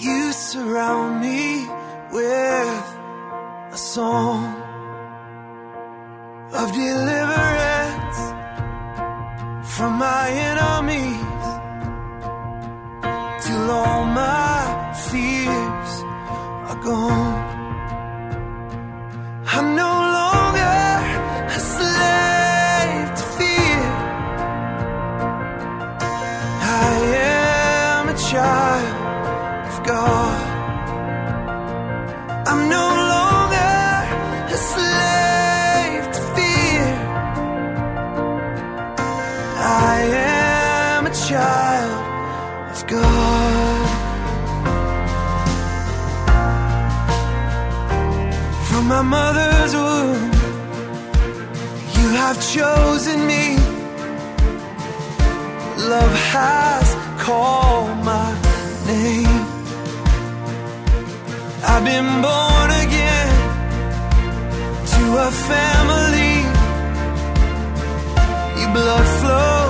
[0.00, 1.66] You surround me
[2.12, 2.98] with
[3.72, 4.44] a song
[6.54, 7.47] of deliverance
[9.78, 11.46] from my enemies
[13.44, 15.92] Till all my fears
[16.70, 17.38] are gone.
[19.56, 19.97] I know
[52.54, 53.56] chosen me.
[55.92, 56.86] Love has
[57.24, 58.30] called my
[58.86, 59.40] name.
[61.70, 63.34] I've been born again
[64.92, 66.36] To a family.
[68.60, 69.67] Your blood flows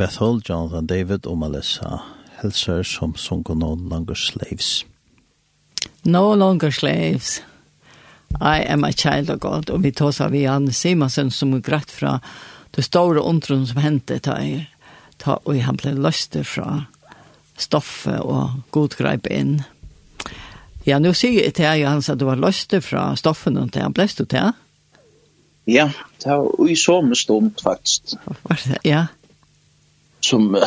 [0.00, 1.98] Bethel, Jonathan David og Melissa
[2.40, 4.86] Helser som sunker No Longer Slaves.
[6.08, 7.42] No Longer Slaves.
[8.40, 9.68] I am a child of God.
[9.68, 12.16] Og vi tar seg vi Anne Simonsen som er greit fra
[12.72, 14.38] det store ondtron som hendte ta,
[15.20, 16.86] ta, og han ble løst fra
[17.60, 19.58] stoffet og godgreip inn.
[20.88, 23.84] Ja, nå sier jeg til deg, Hans, at du var løst fra stoffet og til
[23.84, 24.52] han ble stå til.
[25.68, 25.90] Ja,
[26.24, 28.16] det var i sånne stund, faktisk.
[28.80, 29.10] Ja,
[30.20, 30.62] som uh,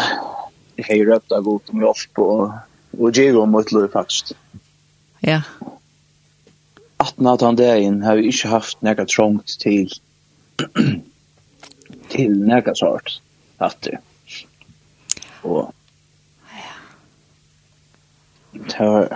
[0.88, 2.54] har röpt av god om hjelp og,
[2.98, 4.34] og gjør om et løy faktisk.
[5.24, 5.42] Ja.
[6.98, 9.90] At när han där har vi ikke haft några trångt til
[12.10, 13.22] til några sort
[13.58, 13.98] att det.
[15.42, 15.74] Och
[18.80, 19.08] Ja.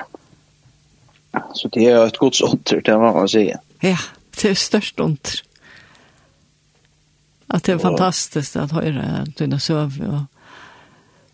[1.54, 3.60] Så det er et gott sånt, det var man säga.
[3.82, 3.98] Ja,
[4.42, 5.44] det är störst ont.
[7.50, 10.26] At det er fantastiskt att höra dine søv og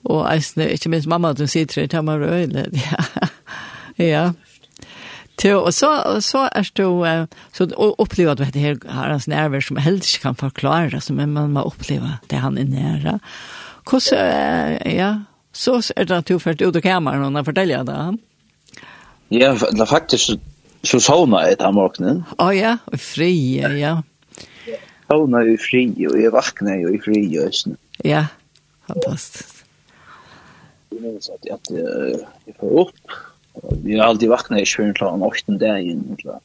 [0.03, 2.65] och eisne, inte minst mamma du sitter i hemma röjle.
[2.71, 3.25] Ja.
[4.05, 4.33] ja.
[5.35, 7.63] Till og så så är det så
[7.97, 12.57] uppleva det här hans nerver som helst kan förklara som man man oppleve det han
[12.57, 13.19] är nära.
[13.91, 13.99] Hur
[14.89, 17.91] ja, så är det att du ført ut av kameran och fortälja det.
[17.91, 18.17] han?
[19.29, 20.31] Ja, det faktiskt
[20.83, 22.23] så jeg ett morgenen.
[22.37, 24.03] Å Ja, ja, fri, ja
[25.13, 27.77] sovna i fri, og jeg vakna jo i fri, og sånn.
[28.05, 28.25] Ja,
[28.89, 29.61] fantastisk.
[30.93, 31.69] Jeg minns at jeg, at,
[32.47, 33.19] jeg får opp,
[33.61, 36.41] og jeg har alltid vakna i kjøren klar om 8 dagen, eller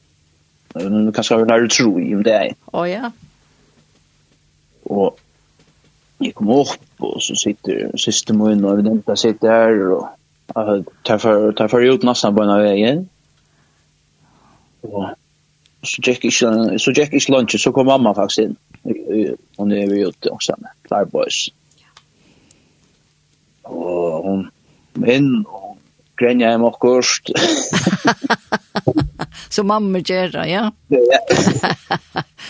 [0.75, 2.37] Men kanskje har vi nær tro i om det.
[2.77, 3.09] Å ja.
[4.89, 5.17] Og
[6.21, 10.03] jeg kom opp, og så sitter siste min og evidenta sitter her, og
[10.53, 13.07] jeg tar for, tar for ut nesten på en av veien.
[14.85, 15.09] Og
[15.83, 18.55] så gick inte så gick inte lunch så kom mamma faktiskt in
[19.57, 21.47] och nu är vi ute också med Claire Boys.
[23.61, 24.49] Och hon
[24.93, 25.45] men
[26.15, 27.29] grenja hem och kost.
[29.49, 30.71] Så mamma gör ja.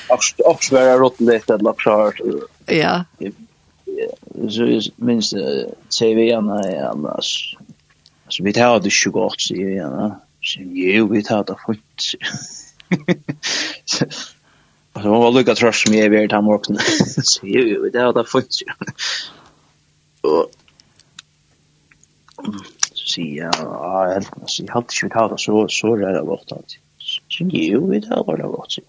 [0.10, 2.22] Och och svära rått lite att lapsa hört.
[2.66, 3.04] Ja.
[4.50, 5.34] Så minst
[6.02, 7.58] vi gärna annars.
[8.28, 10.20] Så vi tar det 28 så gärna.
[10.42, 12.04] Så ju vi tar det fort.
[14.94, 16.82] Alltså man var lika trött som jag är vid här morgonen.
[17.24, 18.62] Så ju, det har det funnits.
[20.22, 20.52] Och
[22.94, 23.52] så ja,
[24.08, 26.78] jag helt så jag hade inte haft det så så där det var tant.
[27.28, 28.82] Så ju, det har det varit så.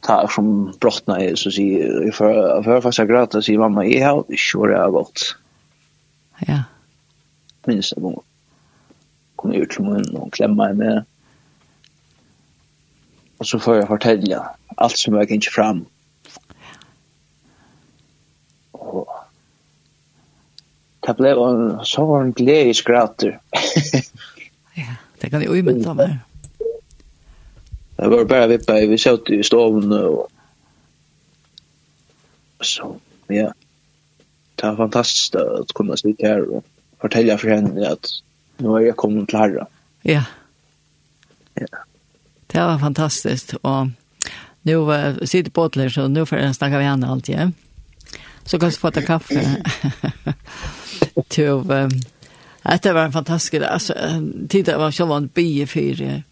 [0.00, 4.08] Ta som brottna är så så jag för för fast jag gråta så mamma jag
[4.08, 5.36] har sure jag varit.
[6.46, 6.62] Ja.
[7.64, 8.22] Minns det var.
[9.36, 11.04] Kom ut till munnen och klämma mig med
[13.40, 14.40] og så får jeg fortelle
[14.76, 15.84] alt som jeg kan fram.
[18.72, 19.08] Og
[21.06, 23.38] det ble en, så var en gledelig skrater.
[24.82, 26.18] ja, det kan jeg jo imenta meg.
[28.00, 30.28] Det var bare vippa, vi satt i stoven og
[32.60, 32.92] så,
[33.32, 33.50] ja.
[34.60, 36.64] Det var fantastisk å kunne sitte her og
[37.00, 38.10] fortelle for henne at
[38.60, 39.70] nå er jeg kommet til herre.
[40.04, 40.26] Ja.
[41.56, 41.86] Ja.
[42.52, 43.54] Det var fantastiskt.
[43.54, 43.86] Och
[44.62, 47.34] nu uh, sitter Butler så nu får jag snacka med henne alltid.
[47.34, 47.50] Ja?
[48.44, 49.56] Så kan jag få ta kaffe.
[51.28, 51.90] Till, um,
[52.82, 53.54] det var en fantastisk...
[53.54, 53.94] Alltså,
[54.48, 56.22] tidigare var så var en bie för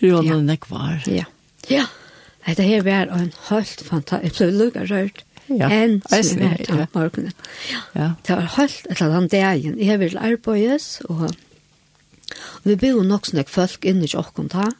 [0.00, 0.36] för hon ja.
[0.36, 1.02] nek var.
[1.06, 1.24] Ja.
[1.68, 1.84] Ja.
[2.56, 4.40] Det här var en helt fantastisk...
[4.40, 5.24] Jag blev lugga rört.
[5.46, 5.70] Ja.
[5.70, 6.86] En som är ja.
[6.92, 7.32] morgonen.
[7.92, 8.12] Ja.
[8.22, 9.86] Det var helt ett eller annat dagen.
[9.86, 11.30] Jag vill arbeides och
[12.32, 14.70] Og vi bor nok sånn folk inni til åkken ta,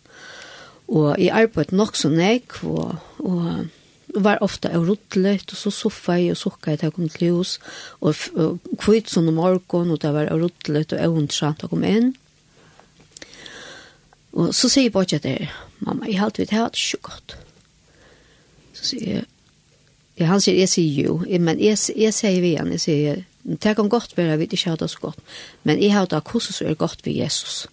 [0.87, 2.95] og jeg arbeid nok så nek, og,
[3.27, 7.09] og var ofta og ruttlet, og så soffa jeg og sukka jeg til jeg kom
[7.13, 7.57] til hus,
[8.01, 11.67] og, og kvitt sånn om morgen, og det var og ruttlet, og jeg undsatt til
[11.67, 12.13] jeg kom inn.
[14.37, 15.49] Og så sier jeg bare ikke
[15.81, 17.37] mamma, jeg halte vi det her, det er ikke godt.
[18.77, 19.25] Så sier jeg,
[20.17, 23.77] ja, han sier, jeg sier jo, men jeg, jeg sier vi igjen, jeg sier, Det
[23.79, 25.19] kan godt være at vi ikke har det så godt,
[25.63, 27.67] men jeg har det hvordan så er godt ved Jesus.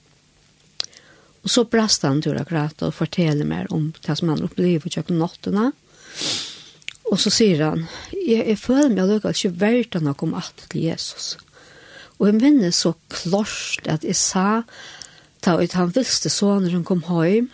[1.44, 4.86] Og så brast han til å akkurat og fortelle mer om det som han opplever
[4.86, 5.72] og kjøkken nåttene.
[7.10, 10.86] Og så sier han, jeg, jeg føler meg at ikke verden har kommet alt til
[10.86, 11.34] Jesus.
[12.22, 14.62] Og jeg minnes så klart at jeg sa
[15.44, 17.50] ta ut han visste så når han kom hjem,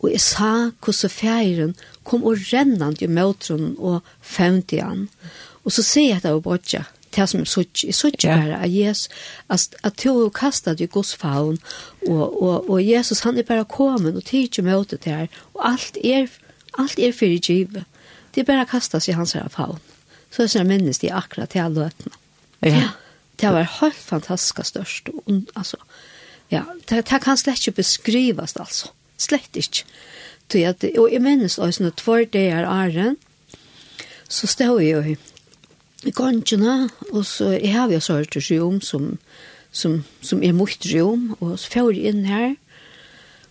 [0.00, 1.76] og jeg sa hvordan feiren
[2.08, 5.04] kom og rennende i møtren og femte han.
[5.06, 6.84] Mm Og så sier jeg det av bodja,
[7.16, 9.10] det som jeg sutja bare, at Jesus,
[9.50, 11.58] at, at to er kastet i Guds faun,
[12.06, 15.98] og, og, og Jesus han er bare kommet og tidsi møte til her, og alt
[16.04, 16.30] er,
[16.78, 17.84] alt er fyrir givet.
[18.34, 19.80] Det er bare kastet i hans her faun.
[20.30, 22.14] Så jeg minnes de akkurat til alle løtene.
[22.62, 22.90] Ja.
[23.40, 25.08] Det var helt fantastisk størst.
[25.08, 25.76] Og, altså,
[26.50, 28.92] ja, det, det kan slett ikke beskrivas, altså.
[29.18, 29.84] Slett ikke.
[30.54, 33.16] At, og jeg minnes også når tvær det er æren,
[34.28, 35.16] så stod jeg jo
[36.04, 39.18] i gongene, og så jeg har jo sørt et rom som,
[39.72, 42.54] som, som er mot rom, og så får jeg inn her,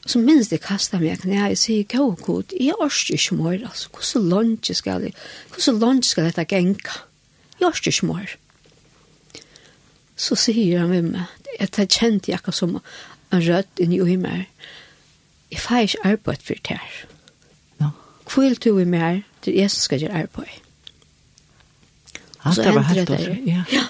[0.03, 3.59] og så minst jeg kastet meg knæ, jeg sier, kjå, god, jeg orsker ikke mer,
[3.69, 5.13] altså, hvordan lunge skal jeg,
[5.53, 7.03] hvordan lunge skal dette genka?
[7.59, 8.35] Jeg orsker ikke mer.
[10.19, 14.47] Så sier han med meg, at jeg kjente jeg som en rødt inn i meg,
[15.51, 16.97] jeg får ikke arbeid for det her.
[17.81, 17.91] Ja.
[18.25, 20.68] Hvor vil du i meg, det er jeg som skal gjøre arbeid.
[22.49, 23.37] Og så endret det.
[23.47, 23.63] Ja.
[23.73, 23.85] ja.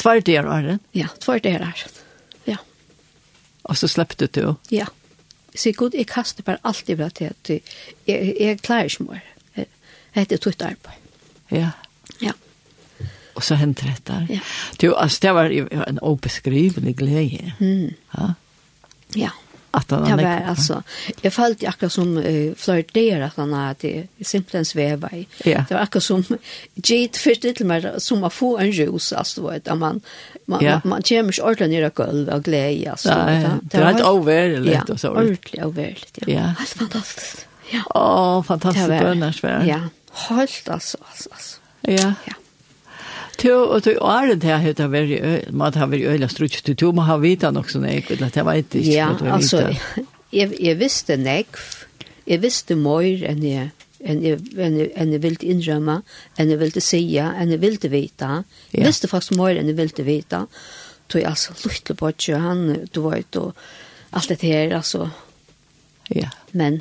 [0.00, 0.78] Tvær det er det?
[0.94, 2.02] Ja, tvær det er det.
[2.46, 2.56] Ja.
[3.64, 4.54] Og så släppte du?
[4.70, 4.86] Ja.
[5.54, 9.22] Så god, jeg kaster bare alt i bra til at jeg, jeg klarer ikke mer.
[9.56, 9.66] Jeg
[10.14, 10.98] heter tutt arbeid.
[11.50, 11.70] Ja.
[12.22, 12.32] Ja.
[13.34, 14.26] Og så hendte det der.
[14.30, 14.40] Ja.
[14.80, 15.50] Du, altså, det var
[15.88, 17.52] en obeskrivelig glede.
[17.58, 17.94] Mm.
[18.18, 18.28] Ja.
[19.16, 19.30] Ja
[19.74, 20.82] att han Ja, men alltså
[21.20, 25.26] jag fallt ju akkurat som uh, flörterar att han att det simpelthen sväva i.
[25.44, 25.64] Ja.
[25.68, 26.24] Det var akkurat som
[26.74, 30.00] Jade först till mig som att få en juice alltså du vet att man
[30.46, 30.70] man ja.
[30.70, 33.08] man, man känner sig ordentligt ner och golv och glädje alltså.
[33.08, 35.06] Ja, det, det var ett overligt och så.
[35.06, 36.18] Ja, ordentligt overligt.
[36.20, 36.24] Ja.
[36.28, 36.40] ja.
[36.40, 37.46] Helt fantastiskt.
[37.70, 37.82] Ja.
[37.94, 39.66] Åh, oh, fantastiskt bönärsvärd.
[39.66, 39.80] Ja,
[40.12, 41.28] helt alltså alltså.
[41.32, 41.60] alltså.
[41.80, 42.14] Ja.
[42.24, 42.34] Ja.
[43.42, 45.20] Jo, og du er det her heter veldig,
[45.52, 48.76] man har veldig øyla strutt, du må ha vita nok sånn jeg, eller det vet
[48.80, 48.92] ikke.
[48.94, 49.66] Ja, altså,
[50.34, 51.58] jeg, jeg visste nek,
[52.28, 53.72] jeg visste mer enn jeg,
[54.04, 56.00] enn jeg, enn jeg, enn jeg ville innrømme,
[56.38, 58.30] enn jeg ville sige, enn jeg ville vite.
[58.72, 58.88] Jeg ja.
[58.88, 60.44] visste faktisk mer enn jeg ville vite.
[61.04, 63.52] Så jeg altså, lytte på ikke, han, du vet, og
[64.18, 65.06] alt det her, altså.
[66.10, 66.32] Ja.
[66.52, 66.80] Men,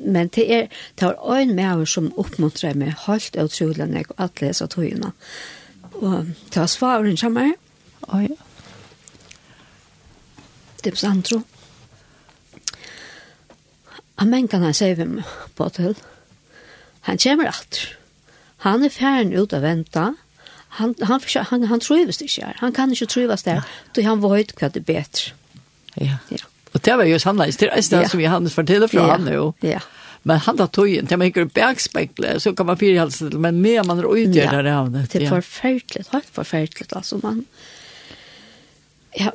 [0.00, 0.66] men det er,
[1.00, 5.12] det var en med som oppmuntrer meg helt utrolig når jeg alt leser togene.
[5.96, 7.54] Og det var svaren som er.
[8.12, 8.36] Å ja.
[10.84, 11.40] Det er sant, tro.
[14.20, 15.20] Han men kan han se hvem
[15.56, 15.96] på til.
[17.08, 17.96] Han kommer etter.
[18.64, 20.14] Han er ferdig ut og venter.
[20.78, 22.56] Han, han, han, han, han trives ikke her.
[22.60, 23.62] Han kan ikke trives der.
[23.96, 24.08] Ja.
[24.08, 25.34] Han vet hva det er bedre.
[25.96, 26.18] Ja.
[26.30, 26.44] Ja.
[26.76, 29.54] Og det var jo sannleis, det är det som Johannes forteller fra han jo.
[29.64, 29.80] Ja.
[30.22, 33.60] Men han tar tojen, det man gick bergspäckle, så kan man fyre halsen til, men
[33.62, 35.10] mer man er ute där i havnet.
[35.12, 37.44] Det er är förfärligt, helt forferdelig, altså man...
[39.16, 39.30] Ja,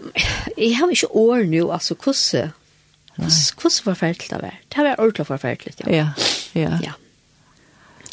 [0.57, 2.51] jeg har ikke år nu, alltså hvordan...
[3.15, 4.59] Hvordan forferdelig det var.
[4.75, 5.91] Det var ordentlig forferdelig, ja.
[5.91, 6.09] Ja,
[6.53, 6.77] ja.
[6.83, 6.93] Ja,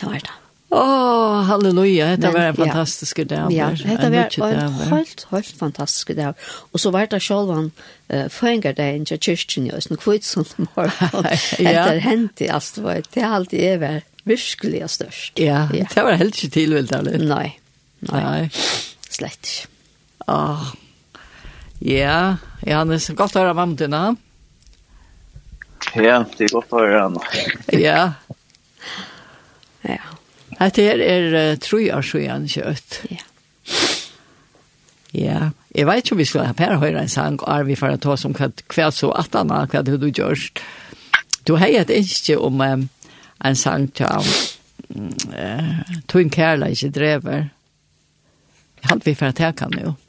[0.01, 0.47] det var det.
[0.70, 3.52] Åh, oh, halleluja, dette var en fantastisk dag.
[3.52, 6.36] Ja, dette var en helt, helt fantastisk dag.
[6.72, 7.70] Og så var det selv han
[8.12, 11.30] uh, føringer deg inn til kyrkjen i Østen Kvitsund morgen.
[11.56, 11.72] ja.
[11.72, 15.40] Etter hendt i Astvoy, det er alltid jeg var virkelig størst.
[15.40, 15.88] Ja, ja.
[15.94, 17.16] det var helt ikke tilvilt, eller?
[17.16, 17.48] Nei,
[18.10, 18.44] nei, nei.
[19.08, 19.72] slett ikke.
[20.28, 20.68] Åh,
[21.80, 22.20] ja,
[22.66, 24.04] ja, det er godt å høre mamma dine.
[25.96, 27.24] Ja, det er godt å høre henne.
[27.72, 28.02] Ja.
[29.88, 30.17] Ja.
[30.59, 31.86] Hette her er uh, tre
[32.50, 33.00] kjøtt.
[33.12, 33.24] Ja.
[35.16, 37.76] Ja, jeg vet ikke om vi skal ha per høyre en sang, og er vi
[37.80, 40.50] for å ta som hva så at han har, hva du gjørs.
[41.48, 42.88] Du har et ønske om um,
[43.44, 44.28] en sang til
[44.92, 45.80] um, uh,
[46.11, 47.48] tog en ikke drever.
[48.82, 49.94] Jeg hadde vi for å ta kan jo.
[49.94, 50.07] Ja.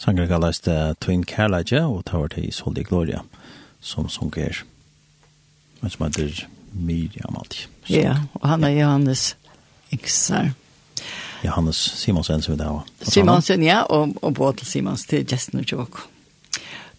[0.00, 3.20] Sanger kallas det Twin Kærleidje, og tar i Soldi Gloria,
[3.84, 4.62] som sunger.
[5.80, 7.68] Men som heter Miriam alltid.
[7.92, 9.36] Ja, og han er Johannes
[9.92, 10.54] Iksar.
[11.44, 12.88] Johannes Simonsen, som vi da var.
[13.02, 16.00] Simonsen, ja, og, og Bådel Simons til Gjesten og Tjåk.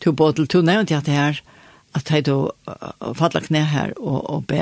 [0.06, 1.42] To Bådel, to nevnte jeg det her,
[1.98, 2.38] at jeg da
[3.18, 4.62] fattler knæ her og, og be,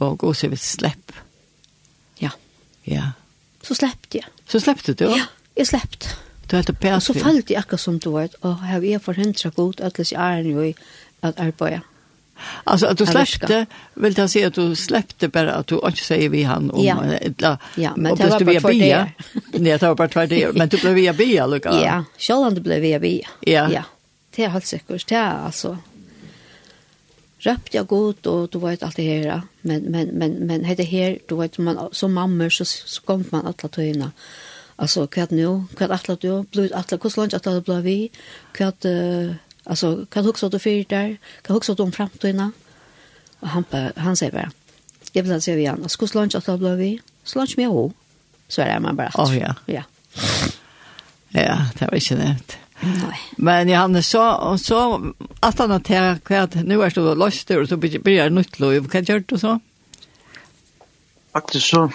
[0.00, 1.12] og gå seg vidt slepp.
[2.24, 2.32] Ja.
[2.88, 3.10] Ja.
[3.60, 4.32] Så sleppte jeg.
[4.48, 5.10] Så sleppte du?
[5.12, 6.16] Ja, jeg sleppte.
[6.46, 7.00] Du hade på.
[7.00, 10.40] Så fallt det akkurat som du vet och har vi förhindrat gott att det är
[10.42, 10.74] ju i
[11.20, 11.80] att arbeta.
[12.64, 16.28] Alltså att du släppte, vill jag säga att du släppte bara att du inte säger
[16.28, 17.04] vi han om ja.
[17.04, 19.10] Eller, ja, men det var bara för det.
[19.52, 21.70] Nej, det var bara för det, men du blev via bia, Luka.
[21.72, 23.28] Ja, själv du blev via bia.
[23.40, 23.72] Ja.
[23.72, 23.82] ja.
[24.36, 25.78] Det är helt säkert, det är alltså
[27.38, 29.42] Röpt jag god och du vet allt det här.
[29.60, 33.46] Men, men, men, men det här, du vet, man, som mammor så, så kom man
[33.46, 34.12] alla tøyna
[34.76, 38.10] Alltså kvart nu, kvart atlat du, blod atlat kus lunch atlat blå vi.
[38.52, 39.32] Kvart uh,
[39.64, 42.52] alltså kan också du för där, kan också du om framtiden.
[43.40, 43.64] Och han
[43.96, 44.50] han säger bara.
[45.12, 47.00] Jag vill säga vi alltså, Kus lunch atlat blå vi.
[47.34, 47.92] Lunch med ho.
[48.48, 49.10] Så är det man bara.
[49.14, 49.54] Oh ja.
[49.66, 49.82] Ja.
[51.28, 52.56] Ja, det var inte nämnt.
[52.80, 53.20] Nej.
[53.36, 58.24] Men Johannes, så, så att han noterar kvart, nu är det löst och så börjar
[58.24, 58.88] det nytt lov.
[58.92, 59.60] Vad gör du så?
[61.32, 61.90] Faktiskt så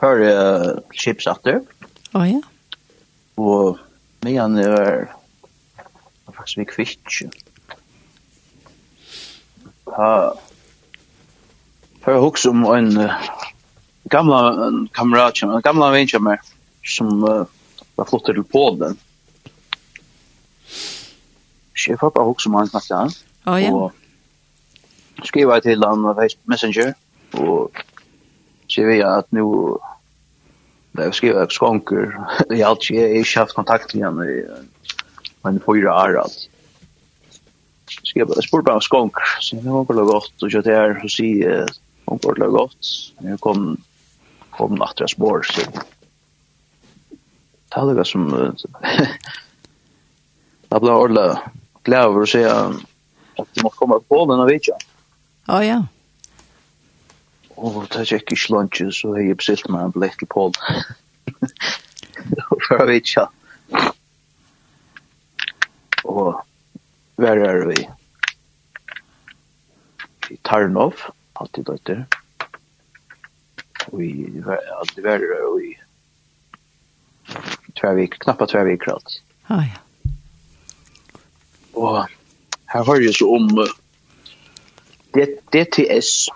[0.00, 1.60] for uh, skipsatter.
[2.16, 2.40] Å ja.
[3.40, 3.78] Og
[4.24, 5.08] medan det var
[6.36, 7.20] faktisk vi kvitt.
[9.90, 10.10] Ha,
[12.00, 13.30] for å huske om en uh,
[14.12, 14.42] gamla
[14.96, 16.10] kamerat, en gamla vän
[16.84, 17.44] som uh,
[17.96, 18.98] var flottet til Polen.
[21.80, 23.12] Jeg får bare om han snakket han.
[23.60, 23.70] Ja.
[23.72, 26.92] Og skriva til han på Messenger
[27.40, 27.76] og
[28.70, 29.44] ikke vi at nu
[30.96, 32.14] det er skrivet av skonker
[32.54, 34.38] i alt jeg har ikke haft kontakt med henne i
[35.50, 36.48] en fyra år alt
[38.14, 41.30] jeg spurte bare om skonker så det var veldig godt og kjøtt her og si
[41.42, 41.66] det
[42.06, 42.92] var veldig godt
[43.26, 43.60] jeg kom
[44.56, 45.66] kom natt jeg spår så
[47.70, 48.26] det er det som
[50.70, 51.30] det ble ordentlig
[51.86, 54.76] glad over å se at jeg måtte komme på den og vidtja
[55.50, 55.78] Ja, ja
[57.60, 60.54] og da gikk ikke lunsje, så har jeg bestilt meg en billett til Paul.
[62.66, 63.26] For å vite.
[66.08, 66.40] Og
[67.20, 67.82] hver er vi?
[70.30, 71.04] I Tarnov,
[71.36, 72.02] alltid døtter.
[73.90, 74.12] Og i,
[74.78, 75.74] alltid hver er vi?
[77.76, 79.20] Tværvik, knappa tværvik alt.
[79.50, 79.78] Ah, ja.
[81.76, 82.00] Og
[82.72, 83.70] her har jeg så om uh,
[85.14, 86.30] DTS,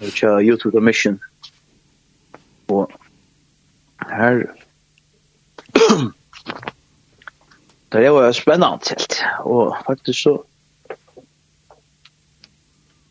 [0.00, 1.20] which uh, Youth with a Mission.
[2.68, 2.90] Og
[4.08, 4.46] her
[7.92, 9.22] det var spennende helt.
[9.40, 10.42] Og faktisk så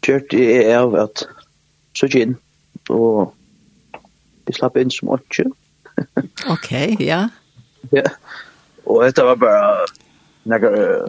[0.05, 1.25] kjørte jeg av at
[1.93, 2.37] så gikk inn
[2.89, 3.33] og
[4.47, 5.45] vi slapp inn som åttje.
[6.53, 6.71] ok,
[7.03, 7.27] ja.
[7.93, 8.05] Ja,
[8.85, 9.85] og dette var bare
[10.49, 11.07] nekker uh,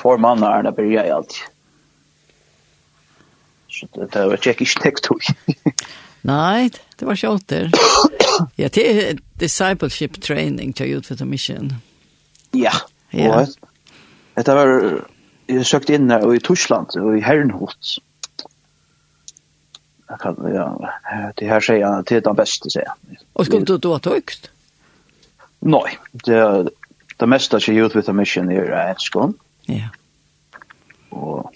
[0.00, 1.50] två mannar när det började allt.
[4.12, 5.30] det var ikke ikke tekst tog.
[6.26, 6.70] Nei,
[7.00, 7.70] det var kjolter.
[8.58, 11.72] Ja, det er discipleship training til Youth for Mission.
[12.54, 12.72] Ja,
[13.12, 13.46] ja.
[14.36, 14.70] og det var,
[15.48, 17.98] jeg søkte inn i Torsland, og i Herrenhot.
[20.10, 20.66] Jeg kan, ja,
[21.38, 23.20] det her sier jeg, det er den beste, sier jeg.
[23.34, 24.50] Og skulle du da tøkt?
[25.60, 25.94] Nei,
[26.26, 26.40] det,
[27.20, 29.36] det meste til Youth with a Mission er enskånd.
[29.68, 29.92] Ja.
[31.10, 31.52] Og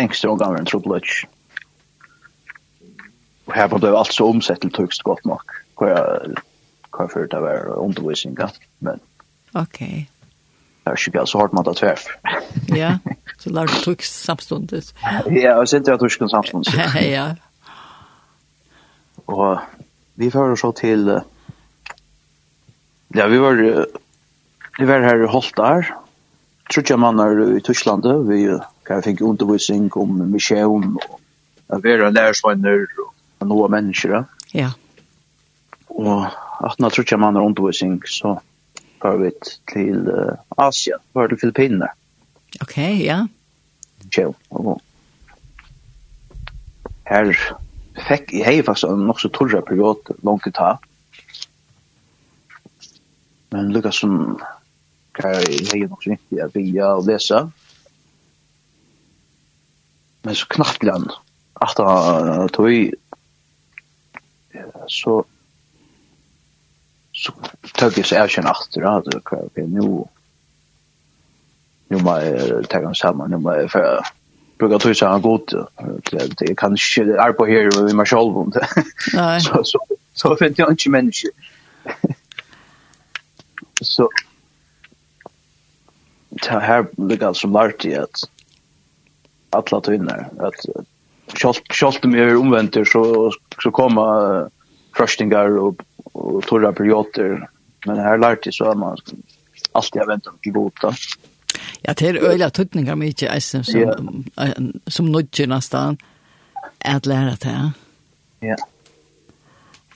[0.00, 1.24] engste omganger enn Trublutsch.
[3.46, 7.72] Og her ble alt så omsett til tøkst godt nok, hva jeg før det var
[7.80, 8.48] undervisning, ja.
[8.80, 9.00] men...
[9.54, 9.80] Ok.
[10.82, 12.06] Det er ikke så hardt man tar tverf.
[12.82, 12.96] Ja,
[13.38, 14.92] så lær du tøkst samstundes.
[15.42, 16.72] Ja, og sint jeg tøkst samstundes.
[17.16, 17.34] Ja.
[19.26, 19.60] Og
[20.20, 21.08] vi fører så til...
[23.16, 23.58] Ja, vi var,
[24.78, 25.90] vi var her i Holtar,
[26.72, 28.46] trutja mannar i Tyskland, vi
[28.86, 31.18] kan jeg fikk undervisning om misjon og
[31.72, 32.86] at være lærersvenner
[33.40, 34.24] og noe mennesker.
[34.54, 34.72] Ja.
[35.88, 36.26] Og
[36.64, 38.38] at når jeg man har undervisning, så
[39.02, 39.30] var vi
[39.72, 41.88] til uh, Asia, var til Filippinene.
[42.60, 43.24] Ok, ja.
[44.12, 44.80] Tjau, og
[47.08, 47.32] her
[48.08, 50.76] fikk jeg hei fast en nok så torre period langt i ta.
[53.52, 54.38] Men lukka som
[55.16, 57.44] hva jeg hei nok så viktig at vi og lese,
[60.22, 61.10] men så knappt grann
[61.52, 62.94] att uh, tog
[64.86, 65.24] så
[67.12, 67.32] så
[67.74, 70.04] tog jag så är jag natt då alltså okej nu
[71.88, 74.06] nu jeg ta en sammen, nu må jeg för
[74.58, 75.52] brukar tog seg en god
[76.08, 78.66] til det kan shit är på här med selv om det.
[79.14, 79.40] Nei.
[79.46, 79.78] så så
[80.14, 81.28] så finner jeg ikke människa
[83.82, 84.08] så
[86.42, 88.24] ta här det går så lart at
[89.52, 90.64] alla tvinnar At
[91.36, 93.30] kjolt om jeg omventer, så,
[93.62, 94.48] så kommer
[94.96, 95.82] frøstingar og,
[96.14, 97.38] og torra perioder.
[97.86, 98.98] Men her lærte jeg så at man
[99.74, 100.92] alltid har ventet til god da.
[101.86, 103.80] Ja, det er øyla tøytninger mye, eisen, som,
[104.38, 104.52] yeah.
[104.88, 105.98] som nødger nesten
[106.80, 107.72] at lære det.
[108.42, 108.54] Ja.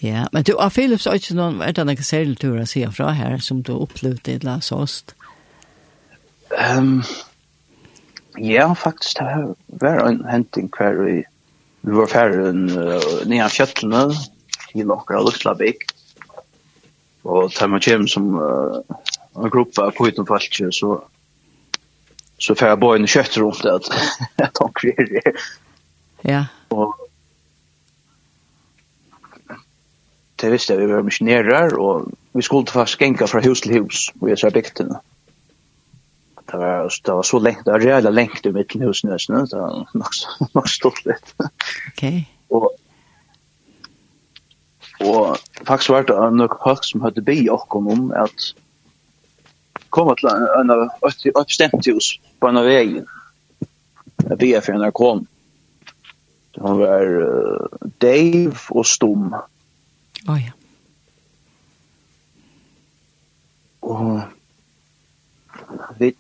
[0.03, 2.83] Ja, men du, av Philips har ikke noen, er det noen særlig tur å si
[2.93, 5.15] fra her, som du opplevde i Las Ost?
[6.53, 7.01] Um,
[8.39, 9.19] Ja, faktisk,
[9.67, 11.25] det var en henting hver vi,
[11.81, 14.03] vi var ferdig uh, nye kjøttene
[14.77, 15.87] i Lokker og Luxlabik.
[17.25, 18.83] Og da man kommer som uh,
[19.37, 20.99] en gruppe av kvitten folk, så,
[22.39, 23.91] så får jeg bare en kjøtt rundt det at
[24.43, 25.43] jeg tar kvier.
[26.27, 26.45] Ja.
[26.71, 26.93] Og
[30.37, 34.11] det visste jeg vi var missionærer, og vi skulle faktisk genka fra hus til hus,
[34.21, 35.01] og jeg sa bygtene.
[35.01, 35.16] Ja
[36.47, 39.33] det var det var så länge det var reella länge i mitt hus nu så
[39.33, 40.07] det var nog
[40.53, 41.51] nog stort lite.
[41.93, 42.31] Okej.
[42.49, 42.77] Och
[45.01, 45.37] och
[45.67, 48.55] faktiskt var det nog folk som hade be och kom om att
[49.91, 53.03] komma till en av ett bestämt hus på en väg.
[54.17, 55.27] Jag be för när kom.
[56.61, 57.67] Han var uh,
[57.99, 59.37] Dave och Stom.
[60.27, 60.53] Oh, ja.
[63.81, 64.21] Och
[65.99, 66.13] vi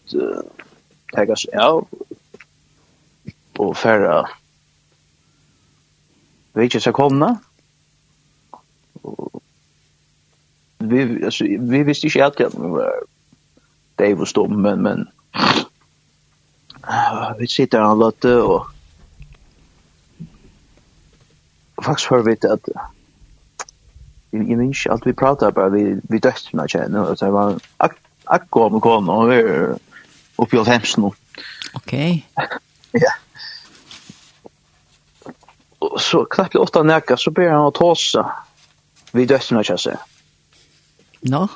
[1.15, 1.87] tar oss av
[3.59, 4.25] og færre
[6.57, 7.29] vi ikke skal komme
[9.03, 9.43] og
[10.79, 13.05] vi, altså, vi visste ikke alltid at vi var
[13.99, 15.09] Dave og Stom men, men
[16.85, 18.67] uh, vi sitter her og løtte og
[21.83, 22.93] faktisk får vi at jeg
[24.33, 28.06] jeg minns ikke alt vi pratet bare vi, vi døttene kjenner og det var akt
[28.27, 29.77] akkurat med kona, og vi er
[30.39, 31.13] oppi i alt hemsen nå.
[31.79, 31.93] Ok.
[33.05, 33.13] ja.
[35.87, 38.25] Og så knappt i åtta nekka, så ber han å tåse
[39.13, 39.71] vi vid døsten av.
[39.87, 39.95] Nå?
[41.31, 41.47] No.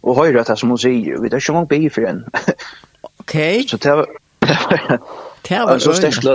[0.00, 2.22] Og høyre det som hun sier, vi er ikke engang bi for en.
[3.20, 3.34] ok.
[3.68, 4.10] Så det var...
[5.50, 6.26] Det var så sterkt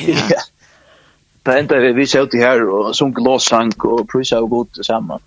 [0.00, 0.40] Ja.
[1.46, 4.80] Det enda vi, vi ser ut i her, og sunk låssang, og prysa og god
[4.84, 5.22] sammen.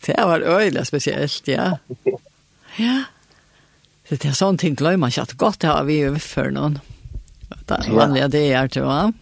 [0.00, 1.78] Det var öjla spesielt, ja.
[2.76, 3.02] Ja.
[4.08, 6.50] Så det er sånne ting glömmer man ikke at godt det har vi jo for
[6.52, 6.80] noen.
[7.64, 9.12] Det vanliga det er tror jag.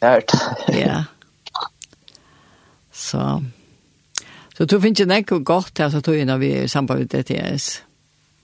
[0.00, 0.32] Hört.
[0.68, 1.04] Ja.
[2.92, 3.42] Så.
[4.56, 7.82] Så du finner ikke ju godt gott alltså tog innan vi i samband med DTS.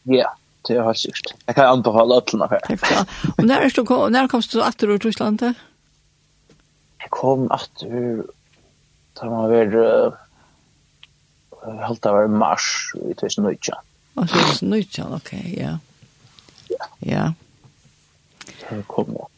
[0.03, 0.31] Ja,
[0.69, 1.35] det er helt sikkert.
[1.47, 2.77] Jeg kan anbefale anbefala alla här.
[2.77, 3.09] Tack.
[3.39, 5.43] Och när du når kom du åter ur Ryssland?
[6.99, 8.23] Jeg kom åter
[9.15, 9.75] tar man väl
[11.65, 13.75] helt av mars i 2019.
[14.21, 15.77] Og 2019, ok, ja.
[16.71, 16.89] Ja.
[16.99, 17.27] Ja.
[18.71, 19.31] Det kom nok.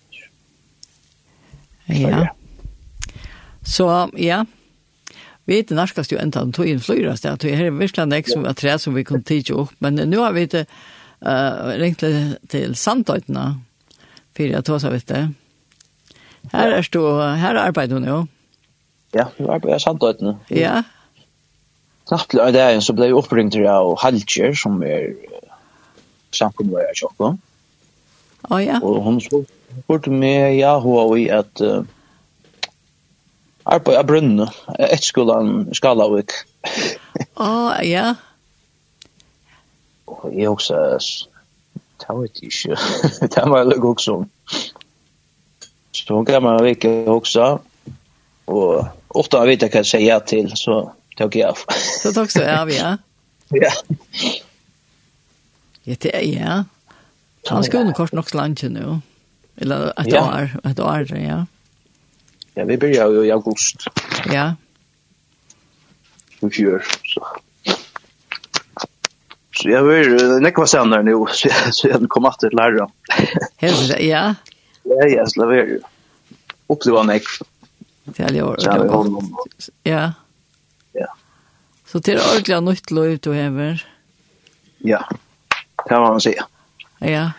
[1.87, 2.27] Ja.
[3.63, 4.45] Så, ja.
[5.45, 8.45] Vi vet nærkast jo enda om tog inn flyra sted, tog her i Virkland som
[8.47, 10.67] var tre som vi kunne tidsi opp, men nu har vi det
[11.27, 12.05] uh, ringt
[12.51, 13.47] til Sandøytene,
[14.37, 15.35] for jeg tåsa, vet du.
[16.53, 17.03] Her er stå,
[17.39, 18.21] her arbeider hun jo.
[19.15, 20.37] Ja, vi arbeider jeg Sandøytene.
[20.51, 20.83] Ja,
[22.09, 25.13] Knapt av dagen så ble jeg oppringt av Halcher, som er
[26.35, 27.33] samkommet av Tjokko.
[28.51, 28.81] Å ja.
[28.83, 31.85] Og hun spurte meg, ja, hun var i at uh,
[33.65, 34.49] arbeid av brunne,
[34.83, 36.35] et skolan Skalavik.
[37.39, 37.53] Å
[37.87, 38.13] ja.
[40.13, 40.77] Og jeg også,
[42.03, 42.77] det var ikke,
[43.33, 44.19] det var jeg lukk også.
[45.93, 47.47] Så hun gav meg en vik også,
[48.53, 48.69] og
[49.15, 50.83] ofte har jeg vidt jeg sier ja til, så
[51.23, 51.59] tog jag av.
[52.03, 52.99] Så tog du av, ja?
[53.49, 53.71] Ja.
[55.83, 56.65] Ja, det är, ja.
[57.47, 59.01] Han skulle nog kort nog lunch nu.
[59.57, 60.29] Eller ett ja.
[60.29, 61.47] år, ett år, ja.
[62.55, 63.77] Ja, vi börjar ju i august.
[64.33, 64.55] Ja.
[66.41, 67.27] Vi fjör, så.
[69.57, 72.91] Så jag vill nekva senare nu, så jag, så jag kommer att lära.
[73.57, 74.35] Helt, ja.
[74.83, 75.81] Ja, ja, så det var ju.
[76.67, 77.47] Uppleva nekva.
[78.05, 78.55] Det är ju.
[78.59, 79.07] Ja.
[79.83, 80.13] Ja.
[81.93, 83.87] Så det är ordentligt nytt liv du häver.
[84.79, 85.09] Ja,
[85.89, 86.47] det var man säga.
[86.99, 87.33] Ja.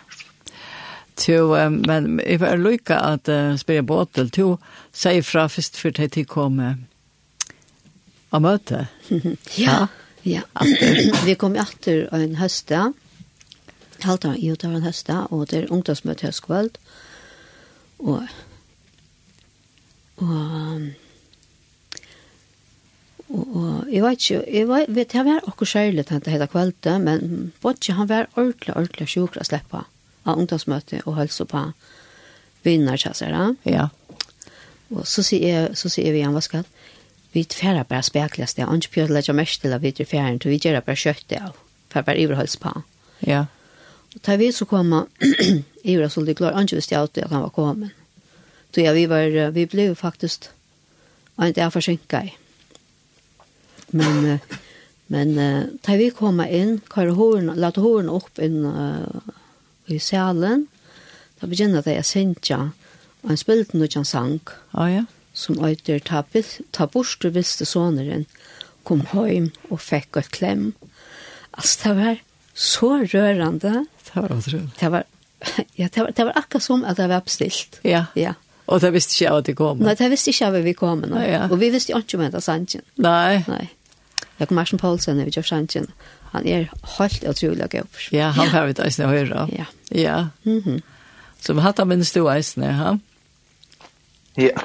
[1.14, 4.30] Tu, men jeg var lycka at uh, spela båtel.
[4.30, 4.56] Tu
[4.92, 6.74] sier fra først för att jag kom uh,
[8.30, 8.86] av møte.
[9.56, 9.88] ja,
[10.22, 10.40] ja.
[11.24, 12.92] Vi kom etter en hösta.
[14.02, 15.26] Halta, jo, det var en høste.
[15.30, 16.78] og det er ungdomsmøte høstkveld.
[17.98, 18.22] Og,
[20.16, 20.94] og
[23.34, 27.00] Og, og jeg vet ikke, jeg vet, vet jeg var akkur kjærlig til dette kveldet,
[27.02, 29.82] men Bodje han var ordentlig, ordentlig sjuk å slippe
[30.24, 31.64] av ungdomsmøte og helse på
[32.64, 33.48] vinner til seg da.
[33.68, 33.88] Ja.
[34.94, 36.64] Og så sier jeg, så sier vi han, hva skal
[37.34, 40.54] vi tfæra bare spekles det, og ikke pjør legger mest til å videre fjæren, til
[40.54, 41.58] vi gjør bare kjøtt det av,
[41.90, 42.72] for bare iverholds på.
[43.26, 43.46] Ja.
[44.14, 44.94] Og da vi så kom,
[45.84, 47.90] Ivra så det klart, han ikke visste alltid at han var kommet.
[48.74, 50.48] Så ja, vi, var, vi ble faktisk,
[51.36, 52.32] og ikke er forsinket
[53.94, 54.38] Men,
[55.14, 59.34] men uh, da vi kom inn, kvar horen, lade horen opp inn uh,
[59.86, 60.66] i salen,
[61.40, 62.62] da begynner det jeg synte
[63.24, 64.40] og han spilte noe en sang.
[64.76, 65.04] ja ja.
[65.34, 66.22] Som øyder ta,
[66.70, 68.26] ta bort du visste såneren,
[68.86, 70.74] kom hjem og fikk et klem.
[71.58, 72.20] Altså, det var
[72.54, 73.72] så rørende.
[74.04, 74.70] Det var utrolig.
[74.78, 75.04] Det var,
[75.80, 77.80] ja, det var, det var akkurat som at det var bestilt.
[77.82, 78.04] Ja.
[78.14, 78.34] ja.
[78.70, 79.82] Og det visste ikke jeg at det kom.
[79.82, 81.02] Nei, det visste ikke jeg at vi kom.
[81.08, 81.24] Nei.
[81.24, 81.42] Ah, ja.
[81.48, 82.84] Og vi visste ikke om det sannsyn.
[83.02, 83.42] Nei.
[83.48, 83.64] Nei.
[84.38, 85.86] Like Martin Paulsen vi jo Shanchen.
[86.32, 88.00] Han er helt utrolig god.
[88.12, 89.48] Ja, han har vi det eisne høyre.
[89.52, 89.64] Ja.
[89.90, 90.16] Ja.
[90.44, 90.80] Mm.
[91.40, 92.96] Så vi har han minst du eisne, ha?
[94.36, 94.56] Ja.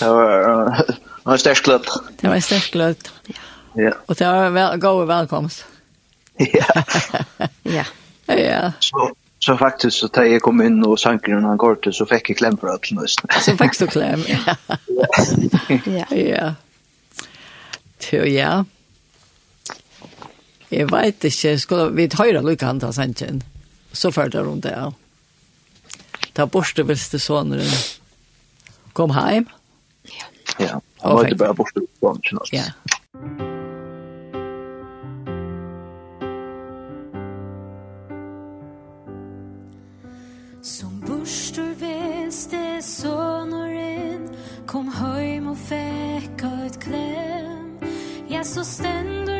[0.00, 1.90] Det var en sterk kløtt.
[2.20, 3.12] Det var en sterk kløtt.
[3.28, 3.44] Ja.
[3.76, 3.92] ja.
[4.06, 5.66] Og det var vel, god velkomst.
[6.40, 6.82] Ja.
[7.78, 7.84] ja.
[8.26, 8.72] Ja.
[8.80, 12.06] Så, så faktisk så tar jag kom inn og sanker når han går til, så
[12.10, 13.42] jag kläm för att alt.
[13.42, 14.56] Så fikk du klem, ja.
[15.84, 16.16] ja.
[16.16, 16.54] ja
[18.02, 18.64] til ja.
[20.70, 23.42] Jeg vet ikke, skulle vi høyre lykke han ta sannsyn.
[23.92, 24.90] Så førte rundt det, ja.
[26.36, 27.70] Ta borste velste såneren.
[28.92, 29.46] Kom heim.
[30.10, 30.26] Ja.
[30.58, 32.50] Ja, han var ikke bare borste såneren.
[32.52, 32.66] Ja.
[40.66, 44.26] Som borster velste såneren,
[44.66, 47.15] kom heim og fekk et klær
[48.46, 49.35] så stendur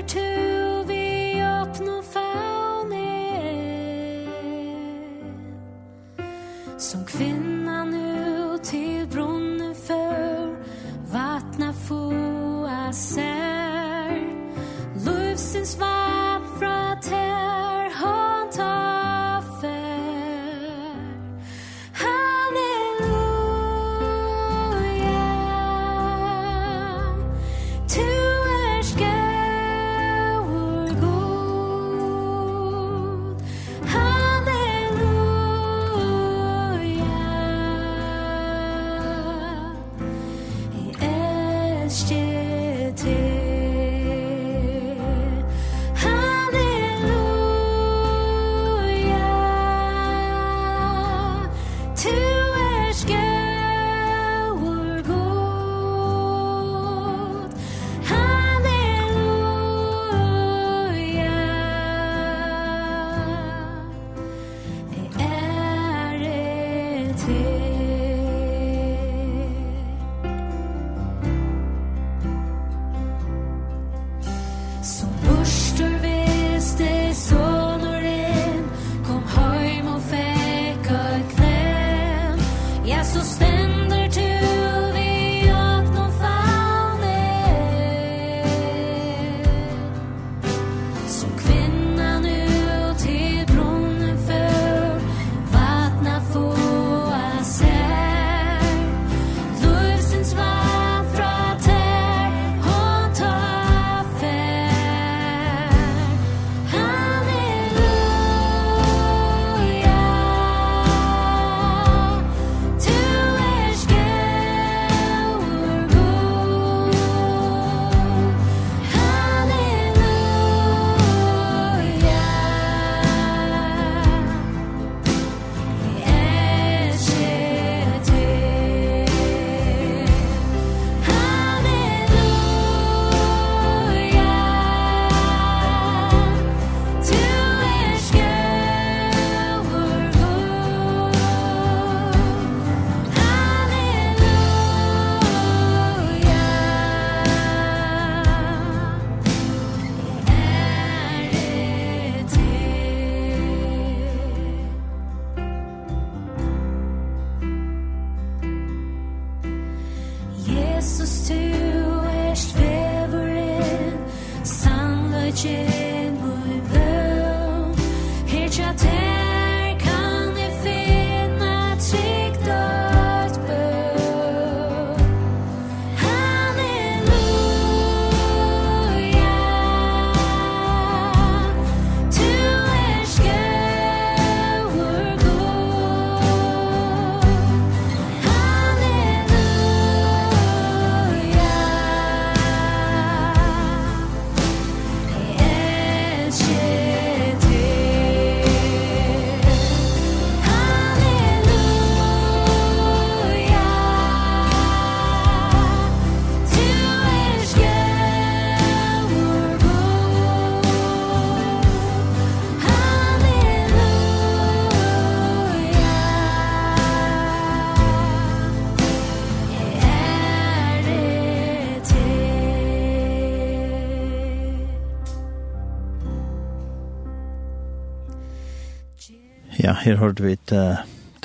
[229.87, 230.53] her hørte vi et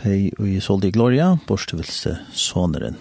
[0.01, 2.99] teg i Soldi Gloria, borstevelse soneren.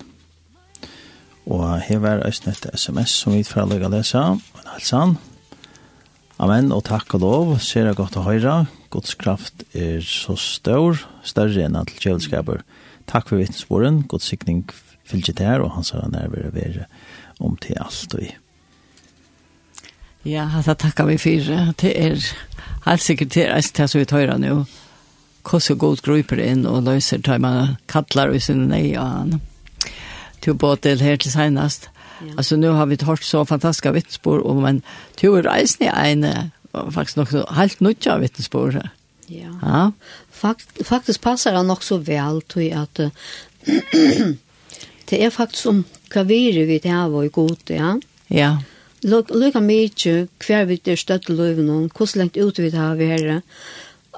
[1.51, 4.23] Og her var øyne et sms som vi fra løg å lese,
[4.57, 5.19] men.
[6.41, 8.55] Amen, og takk og lov, ser jeg godt å høre.
[8.89, 12.63] Guds kraft er så stør, større enn alt kjølskaper.
[13.11, 14.63] Takk for vittnesporen, Guds sikning
[15.05, 16.89] fylgje til her, og han sa nærmere være
[17.45, 18.31] om til alt og i.
[20.25, 21.75] Ja, altså takkar vi fyrir.
[21.81, 22.17] Det er
[22.87, 24.65] helt sikkert det er det som vi tar nu
[25.45, 29.41] hvordan god grupper inn og løser tar man kattler i sine nøyene.
[30.41, 31.91] Til båtel her til senest.
[32.21, 32.35] Ja.
[32.37, 34.83] Altså nu har vi hørt så fantastiske vittnesbord, og men
[35.17, 38.77] til å en i ene, faktisk nok helt nødt av vittspor.
[39.29, 39.53] Ja.
[39.63, 39.91] ja.
[40.31, 43.01] Fakt, faktisk passer det nok så vel til at
[45.11, 47.95] det er faktisk om hva vi er vi til her og i god, ja.
[48.29, 48.51] Ja.
[49.03, 53.43] Lukka mykje hver vi er støtt i løven, hvordan lengt ut vi det har vært,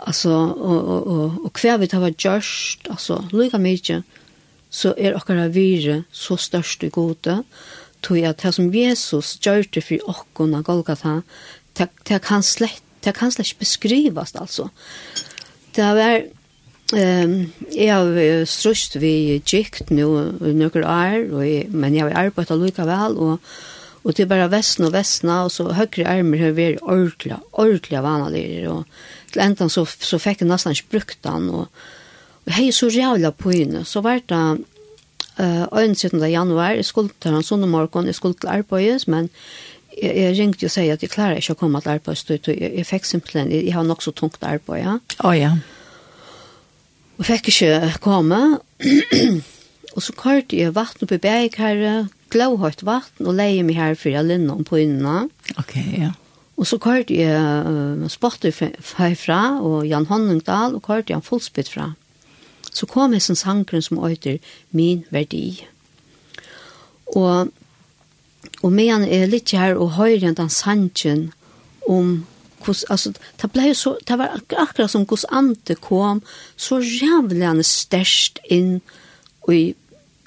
[0.07, 0.30] alltså
[0.68, 4.05] och och och och kvar vi tar vad just alltså lika mycket
[4.70, 7.42] så är och vire så störst i gode.
[8.00, 11.22] Tog jag det som Jesus gjorde för och och Golgata
[11.72, 14.70] det det kan slett det kan slett beskrivas alltså
[15.74, 16.22] det var
[16.92, 22.84] Ehm jeg har strust vi gikt nu noen år och men jeg har arbeidet lika
[22.84, 23.40] og, och
[24.05, 28.68] och det bara västna och västna och så högre armer har vi ordla ordentlig vanlige,
[28.68, 28.84] och
[29.32, 31.82] til enda så, så fikk jeg nesten ikke brukt den, og,
[32.42, 33.84] og jeg er så jævla på henne.
[33.88, 34.40] Så var det
[35.40, 36.22] uh, 17.
[36.30, 39.30] januar, jeg skulle til han sånne morgen, jeg skulle til arbeidet, men
[39.96, 42.88] jeg, jeg ringte og sier at jeg klarer ikke å komme til arbeidet, jeg, jeg
[42.88, 44.98] fikk simpelthen, jeg, jeg har nok så tungt arbeid, ja.
[45.20, 45.54] Å oh, ja.
[47.20, 48.40] Og fikk ikke komme,
[49.94, 54.14] og så kørte jeg vatten på bæk her, glavhøyt vatten, og leie meg her for
[54.14, 55.28] jeg linnom på innene.
[55.60, 56.08] Ok, ja.
[56.08, 56.21] Yeah.
[56.62, 58.70] Og så kørte jeg uh, Spotify
[59.18, 61.88] fra, og Jan Honningdal, og kørte jeg en fullspitt fra.
[62.70, 64.38] Så kom jeg som sangren som øyter
[64.70, 65.66] Min verdi.
[67.18, 67.50] Og,
[68.62, 71.32] og medan jeg er litt her og høyre enn den sangen
[71.90, 72.22] om
[72.62, 73.10] hos altså,
[73.42, 76.22] det blev så det var akkurat som hos ante kom
[76.56, 78.80] så jävligt størst inn
[79.50, 79.74] i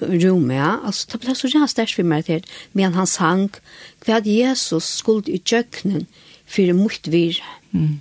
[0.00, 0.76] rommet, ja.
[0.84, 3.48] Altså, det ble så jævlig størst for meg til, men han sang
[4.04, 6.04] hva Jesus skuld i kjøkkenen
[6.46, 7.42] för mot vir.
[7.70, 8.00] Mm.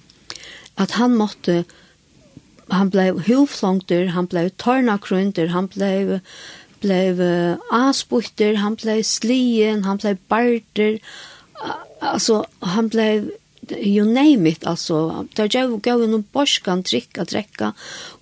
[0.76, 1.64] Att han måtte
[2.68, 6.20] han blev huvflångter, han blev tornakrunter, han blev
[6.80, 11.00] blev uh, han blev slien, han blev barter.
[12.00, 13.32] Alltså han blev
[13.70, 17.74] you name it alltså där jag gav en borskan dricka dricka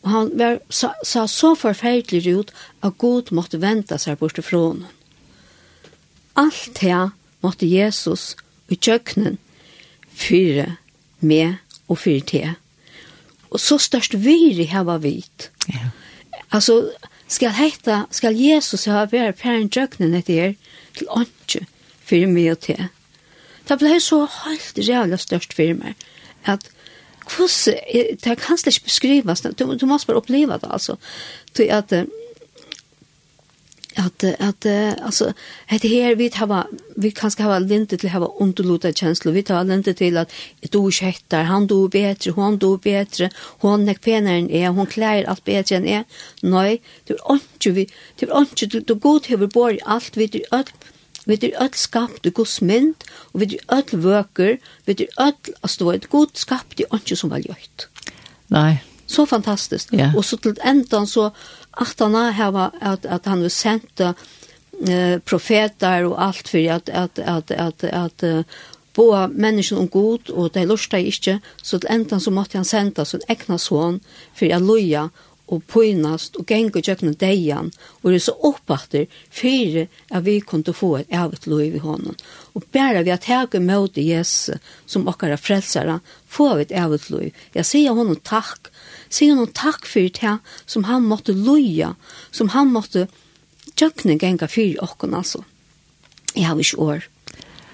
[0.02, 4.86] och han var sa, sa så förfärligt ut att Gud måste vänta sig bort ifrån
[6.34, 8.36] allt det måtte Jesus
[8.68, 9.38] i köknen
[10.24, 10.76] fyre
[11.20, 11.56] med
[11.88, 12.54] og fyre til.
[13.54, 15.50] Og så størst vire hava vit.
[15.70, 15.92] Ja.
[16.52, 16.92] Altså,
[17.28, 20.54] skal heita, skal Jesus ha vært pæren drøknen etter her
[20.98, 21.64] til åndsju
[22.04, 22.90] fyre med og til.
[23.68, 25.96] Det ble så helt reale størst for meg
[26.44, 26.68] at
[27.24, 30.98] hvordan, det kan slett ikke beskrives, du, du må bare oppleva det altså,
[31.56, 31.94] til at
[33.96, 34.66] att att
[35.02, 35.34] alltså
[35.82, 39.94] det här vi har vi kanske har lite till ha underlåta känsla vi tar lite
[39.94, 44.70] till att du skettar han då bättre hon då bättre hon nek penare än är
[44.70, 46.04] hon klär allt bättre än är
[46.42, 47.88] nej du inte vi
[48.20, 50.70] du inte du, du god över bor allt vi du öll
[51.26, 52.96] vi du allt skapt du guds mynd
[53.32, 57.30] och vi du öll vöker vi du öll alltså det god skapt det inte som
[57.30, 57.88] var gjort.
[58.48, 59.90] Nej Så fantastiskt.
[59.92, 60.12] Ja.
[60.18, 61.32] Och så till ändan så
[61.72, 64.14] att han har att att han har sända
[64.88, 68.46] eh profeter och allt för att att att att att, att
[68.96, 73.06] Boa människan om god och det lustar inte så till ändan så måste han sända
[73.06, 74.00] så ägna son
[74.34, 75.10] för att loja
[75.52, 77.72] og pøynast og gengur tjøkna deian
[78.02, 82.16] og er så oppbatter fyrir at vi kunne få et evet lov i hånden.
[82.56, 87.30] Og bare vi at hege møte Jesus som okkara frelsere, få vi et evet lov.
[87.54, 88.72] Jeg sier honom takk
[89.14, 91.94] sier han takk for det som han måtte loja,
[92.32, 93.08] som han måtte
[93.78, 95.44] tjøkne genga for okken, altså.
[96.34, 97.10] Jeg har ikke år.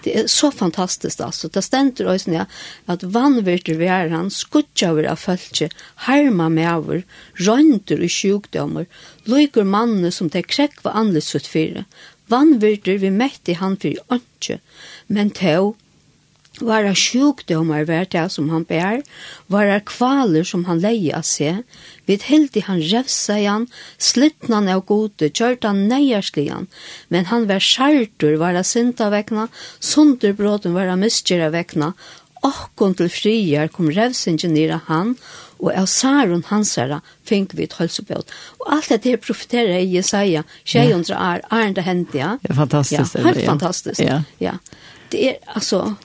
[0.04, 1.50] Det er så fantastisk, altså.
[1.52, 2.60] Det stender også ned
[2.92, 5.70] at vannvirter vi er han, skudtjøver av følge,
[6.08, 7.04] harma med over,
[7.40, 8.88] rønter og sjukdommer,
[9.28, 11.84] løyker mannene som det krekva anledes utfyrer.
[12.32, 14.60] Vannvirter vi mett i han for ønske,
[15.08, 15.76] men tog
[16.60, 19.02] Vara sjukdomar vært det som han bär,
[19.48, 21.64] vara kvaler som han leie av seg,
[22.10, 23.68] vid i han revsa igjen,
[23.98, 26.68] slittna han av gode, kjørt han neierslian,
[27.08, 29.48] men han var skjærtur, vara sinta vekna,
[29.80, 31.94] sunderbråten vara myskjera vekna,
[32.46, 35.16] akkon til friar kom revsingen nira han,
[35.60, 38.32] og av hans hansara fink vi et hølsebøt.
[38.60, 42.38] Og alt dette her profiterer i Jesaja, tjejundra er, er det hendt, ja.
[42.48, 43.16] Ja, fantastisk.
[43.16, 44.22] Ja, helt fantastisk, ja.
[44.40, 44.56] ja.
[45.12, 45.96] Det er, altså,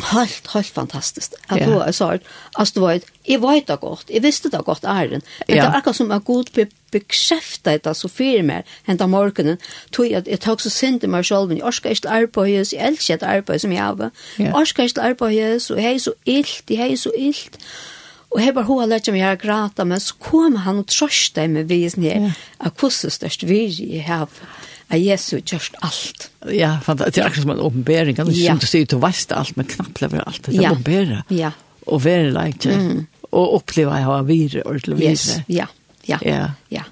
[0.00, 1.34] helt, helt fantastiskt.
[1.46, 1.66] Att ja.
[1.66, 2.18] då så
[2.52, 4.04] att det var jag vet det gott.
[4.08, 5.22] Jag visste det gott är den.
[5.48, 5.80] Men ja.
[5.84, 6.50] det är som en god
[6.90, 9.56] bekräfta det så för mer hända morgonen
[9.90, 13.14] tog jag jag tog så sent mig själv jag ska inte arbeta så jag älskar
[13.14, 14.10] att arbeta som jag har.
[14.36, 17.58] Jag ska inte arbeta så hej så illt, det hej så illt.
[18.30, 21.68] Og jeg bare hun lærte meg her grata, men så kom han og trøste meg
[21.70, 22.32] visen her, ja.
[22.60, 24.28] at hvordan størst virje jeg har
[24.88, 26.28] at Jesu gjørst alt.
[26.54, 28.16] Ja, for det er akkurat som en åpenbering.
[28.16, 30.44] Det er ikke som du sier, du veist alt, men knappt lever alt.
[30.46, 30.74] Det er ja.
[30.74, 31.24] åpenbering.
[31.34, 31.54] Ja.
[31.88, 33.02] Og være like, mm.
[33.30, 35.16] og oppleve at jeg har vire, og til vire.
[35.16, 35.68] Yes, ja,
[36.08, 36.46] ja, ja.
[36.72, 36.86] ja.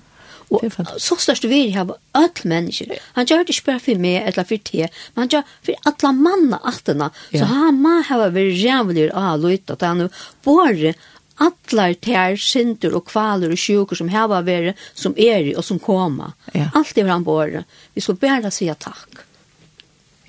[0.54, 0.62] Og
[1.02, 2.92] så størst vi har öll mennesker.
[3.16, 6.12] Han gjør det ikke bare for meg eller for te, men han gjør for alle
[6.14, 7.08] mannene attene.
[7.32, 10.12] Så han må ha vært rævlig av å lytte til han.
[10.46, 10.94] Bare
[11.42, 15.80] allar tær synder og kvaler og sjuker som hava veri som er i og som
[15.82, 16.32] koma.
[16.54, 16.70] Ja.
[16.74, 17.64] Alt er han båre.
[17.94, 19.22] Vi skal bare si takk.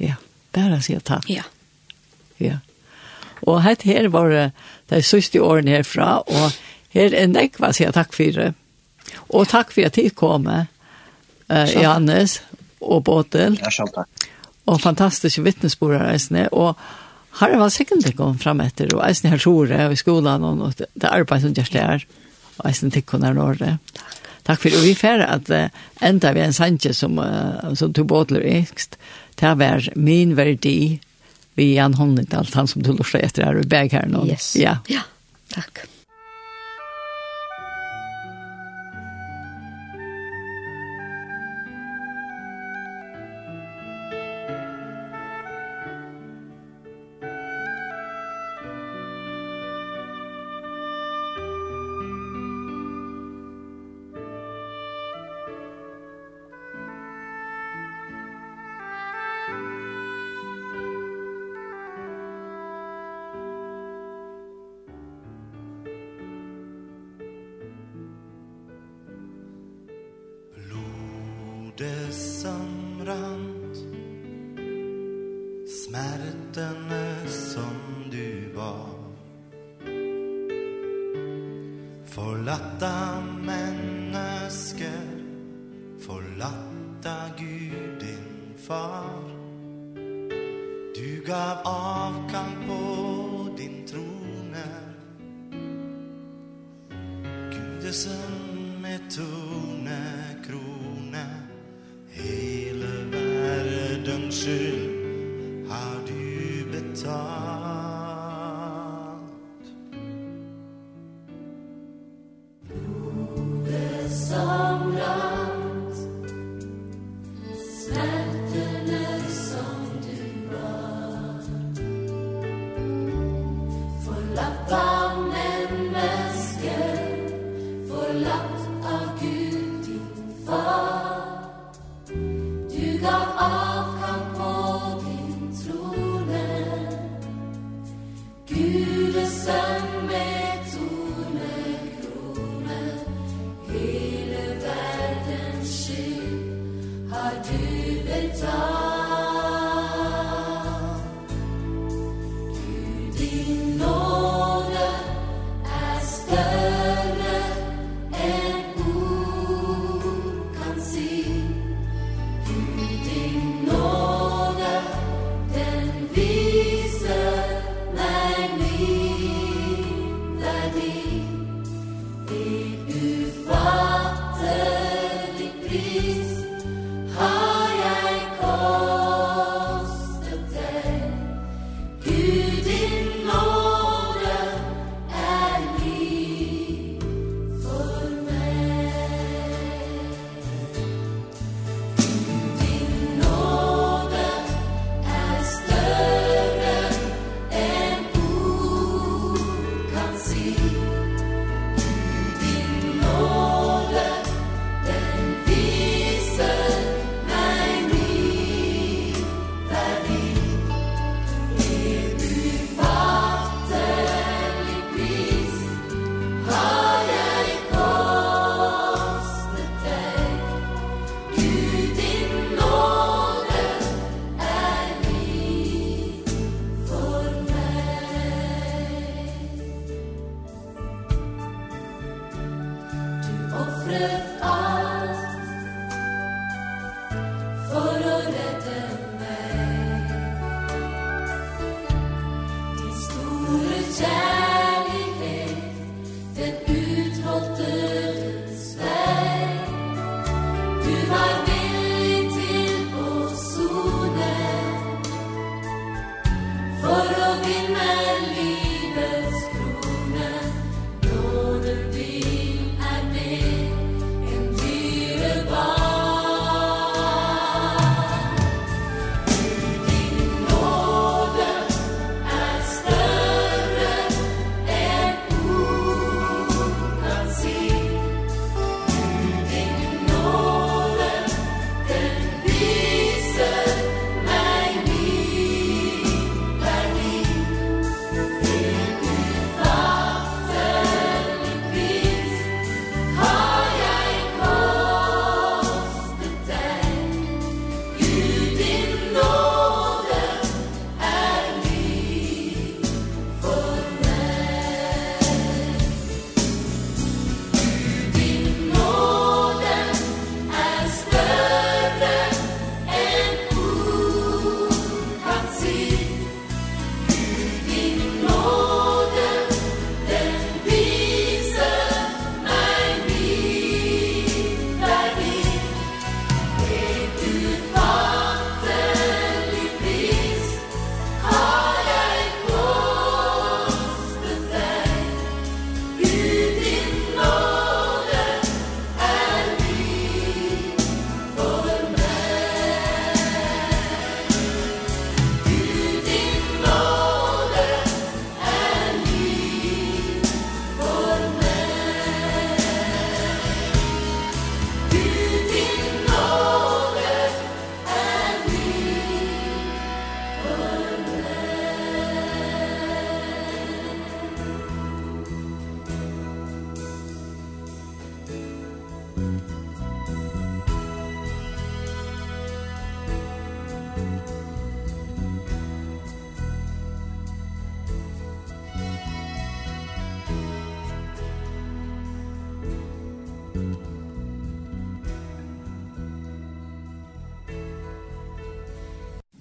[0.02, 0.18] Ja,
[0.56, 1.30] bare si takk.
[1.32, 1.46] Ja.
[2.38, 2.60] Ja.
[3.48, 4.46] Og her, her var det
[4.90, 6.52] de siste årene herfra, og
[6.96, 8.52] her er nekva sier takk for det.
[9.30, 10.66] Og takk for at de kom, uh,
[11.74, 12.40] Jannes
[12.82, 13.60] og Båtel.
[13.62, 14.30] Ja, selv takk.
[14.68, 16.76] Og fantastiske vittnesbordreisene, og
[17.40, 20.46] har det var sikkert det kom fram etter, og eisen her tjore, og i skolan,
[20.46, 22.06] og og det arbeid som gjørs det er,
[22.58, 23.74] og eisen tikkene her når det.
[24.48, 25.68] Takk for det, og vi færre at uh,
[26.02, 28.98] enda vi en sanje som, uh, som tog båtler ekst,
[29.38, 31.00] det var min verdi,
[31.58, 34.26] vi er en hånd, alt han som du lurer etter her, og beg her nå.
[34.30, 34.56] Yes.
[34.58, 34.80] Ja.
[34.90, 35.06] ja,
[35.54, 35.86] takk.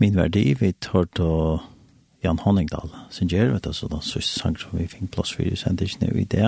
[0.06, 1.58] min verdi, vi tar til
[2.22, 5.46] Jan Honningdal, sin gjør, vet du, så da synes sang som vi fikk plass for
[5.46, 6.46] i sendingen i det.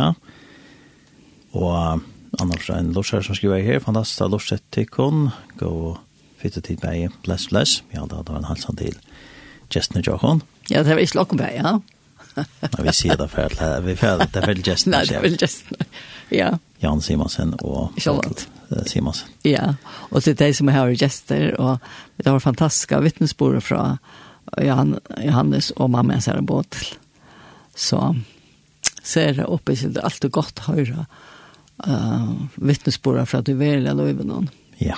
[1.59, 2.03] Og
[2.39, 5.29] annars er en lorsher som skriver her, fantastisk lorset til kun,
[5.59, 5.99] gå og
[6.39, 7.83] fytte tid med bless, bless.
[7.95, 8.95] Ja, da var en halsen til
[9.73, 10.43] Gjestene Jokon.
[10.71, 11.79] Ja, det var ikke Lokkenberg, ja.
[12.39, 14.95] Nei, vi sier det for at vi føler det er vel Gjestene.
[15.01, 15.89] Nei, det er vel Gjestene,
[16.31, 16.53] ja.
[16.79, 18.49] Jan Simonsen och Charlotte
[18.87, 19.29] Simonsen.
[19.43, 21.79] Ja, och det är de som har gjester, och
[22.17, 23.99] det har fantastiska vittnesbörd från
[24.57, 26.77] Johan, Johannes och mamma ens här båt.
[27.75, 28.17] Så
[29.03, 31.07] ser det uppe så det allt gott höra
[31.87, 34.51] eh uh, vittnesbord fra du vil, eller någon.
[34.77, 34.97] Ja.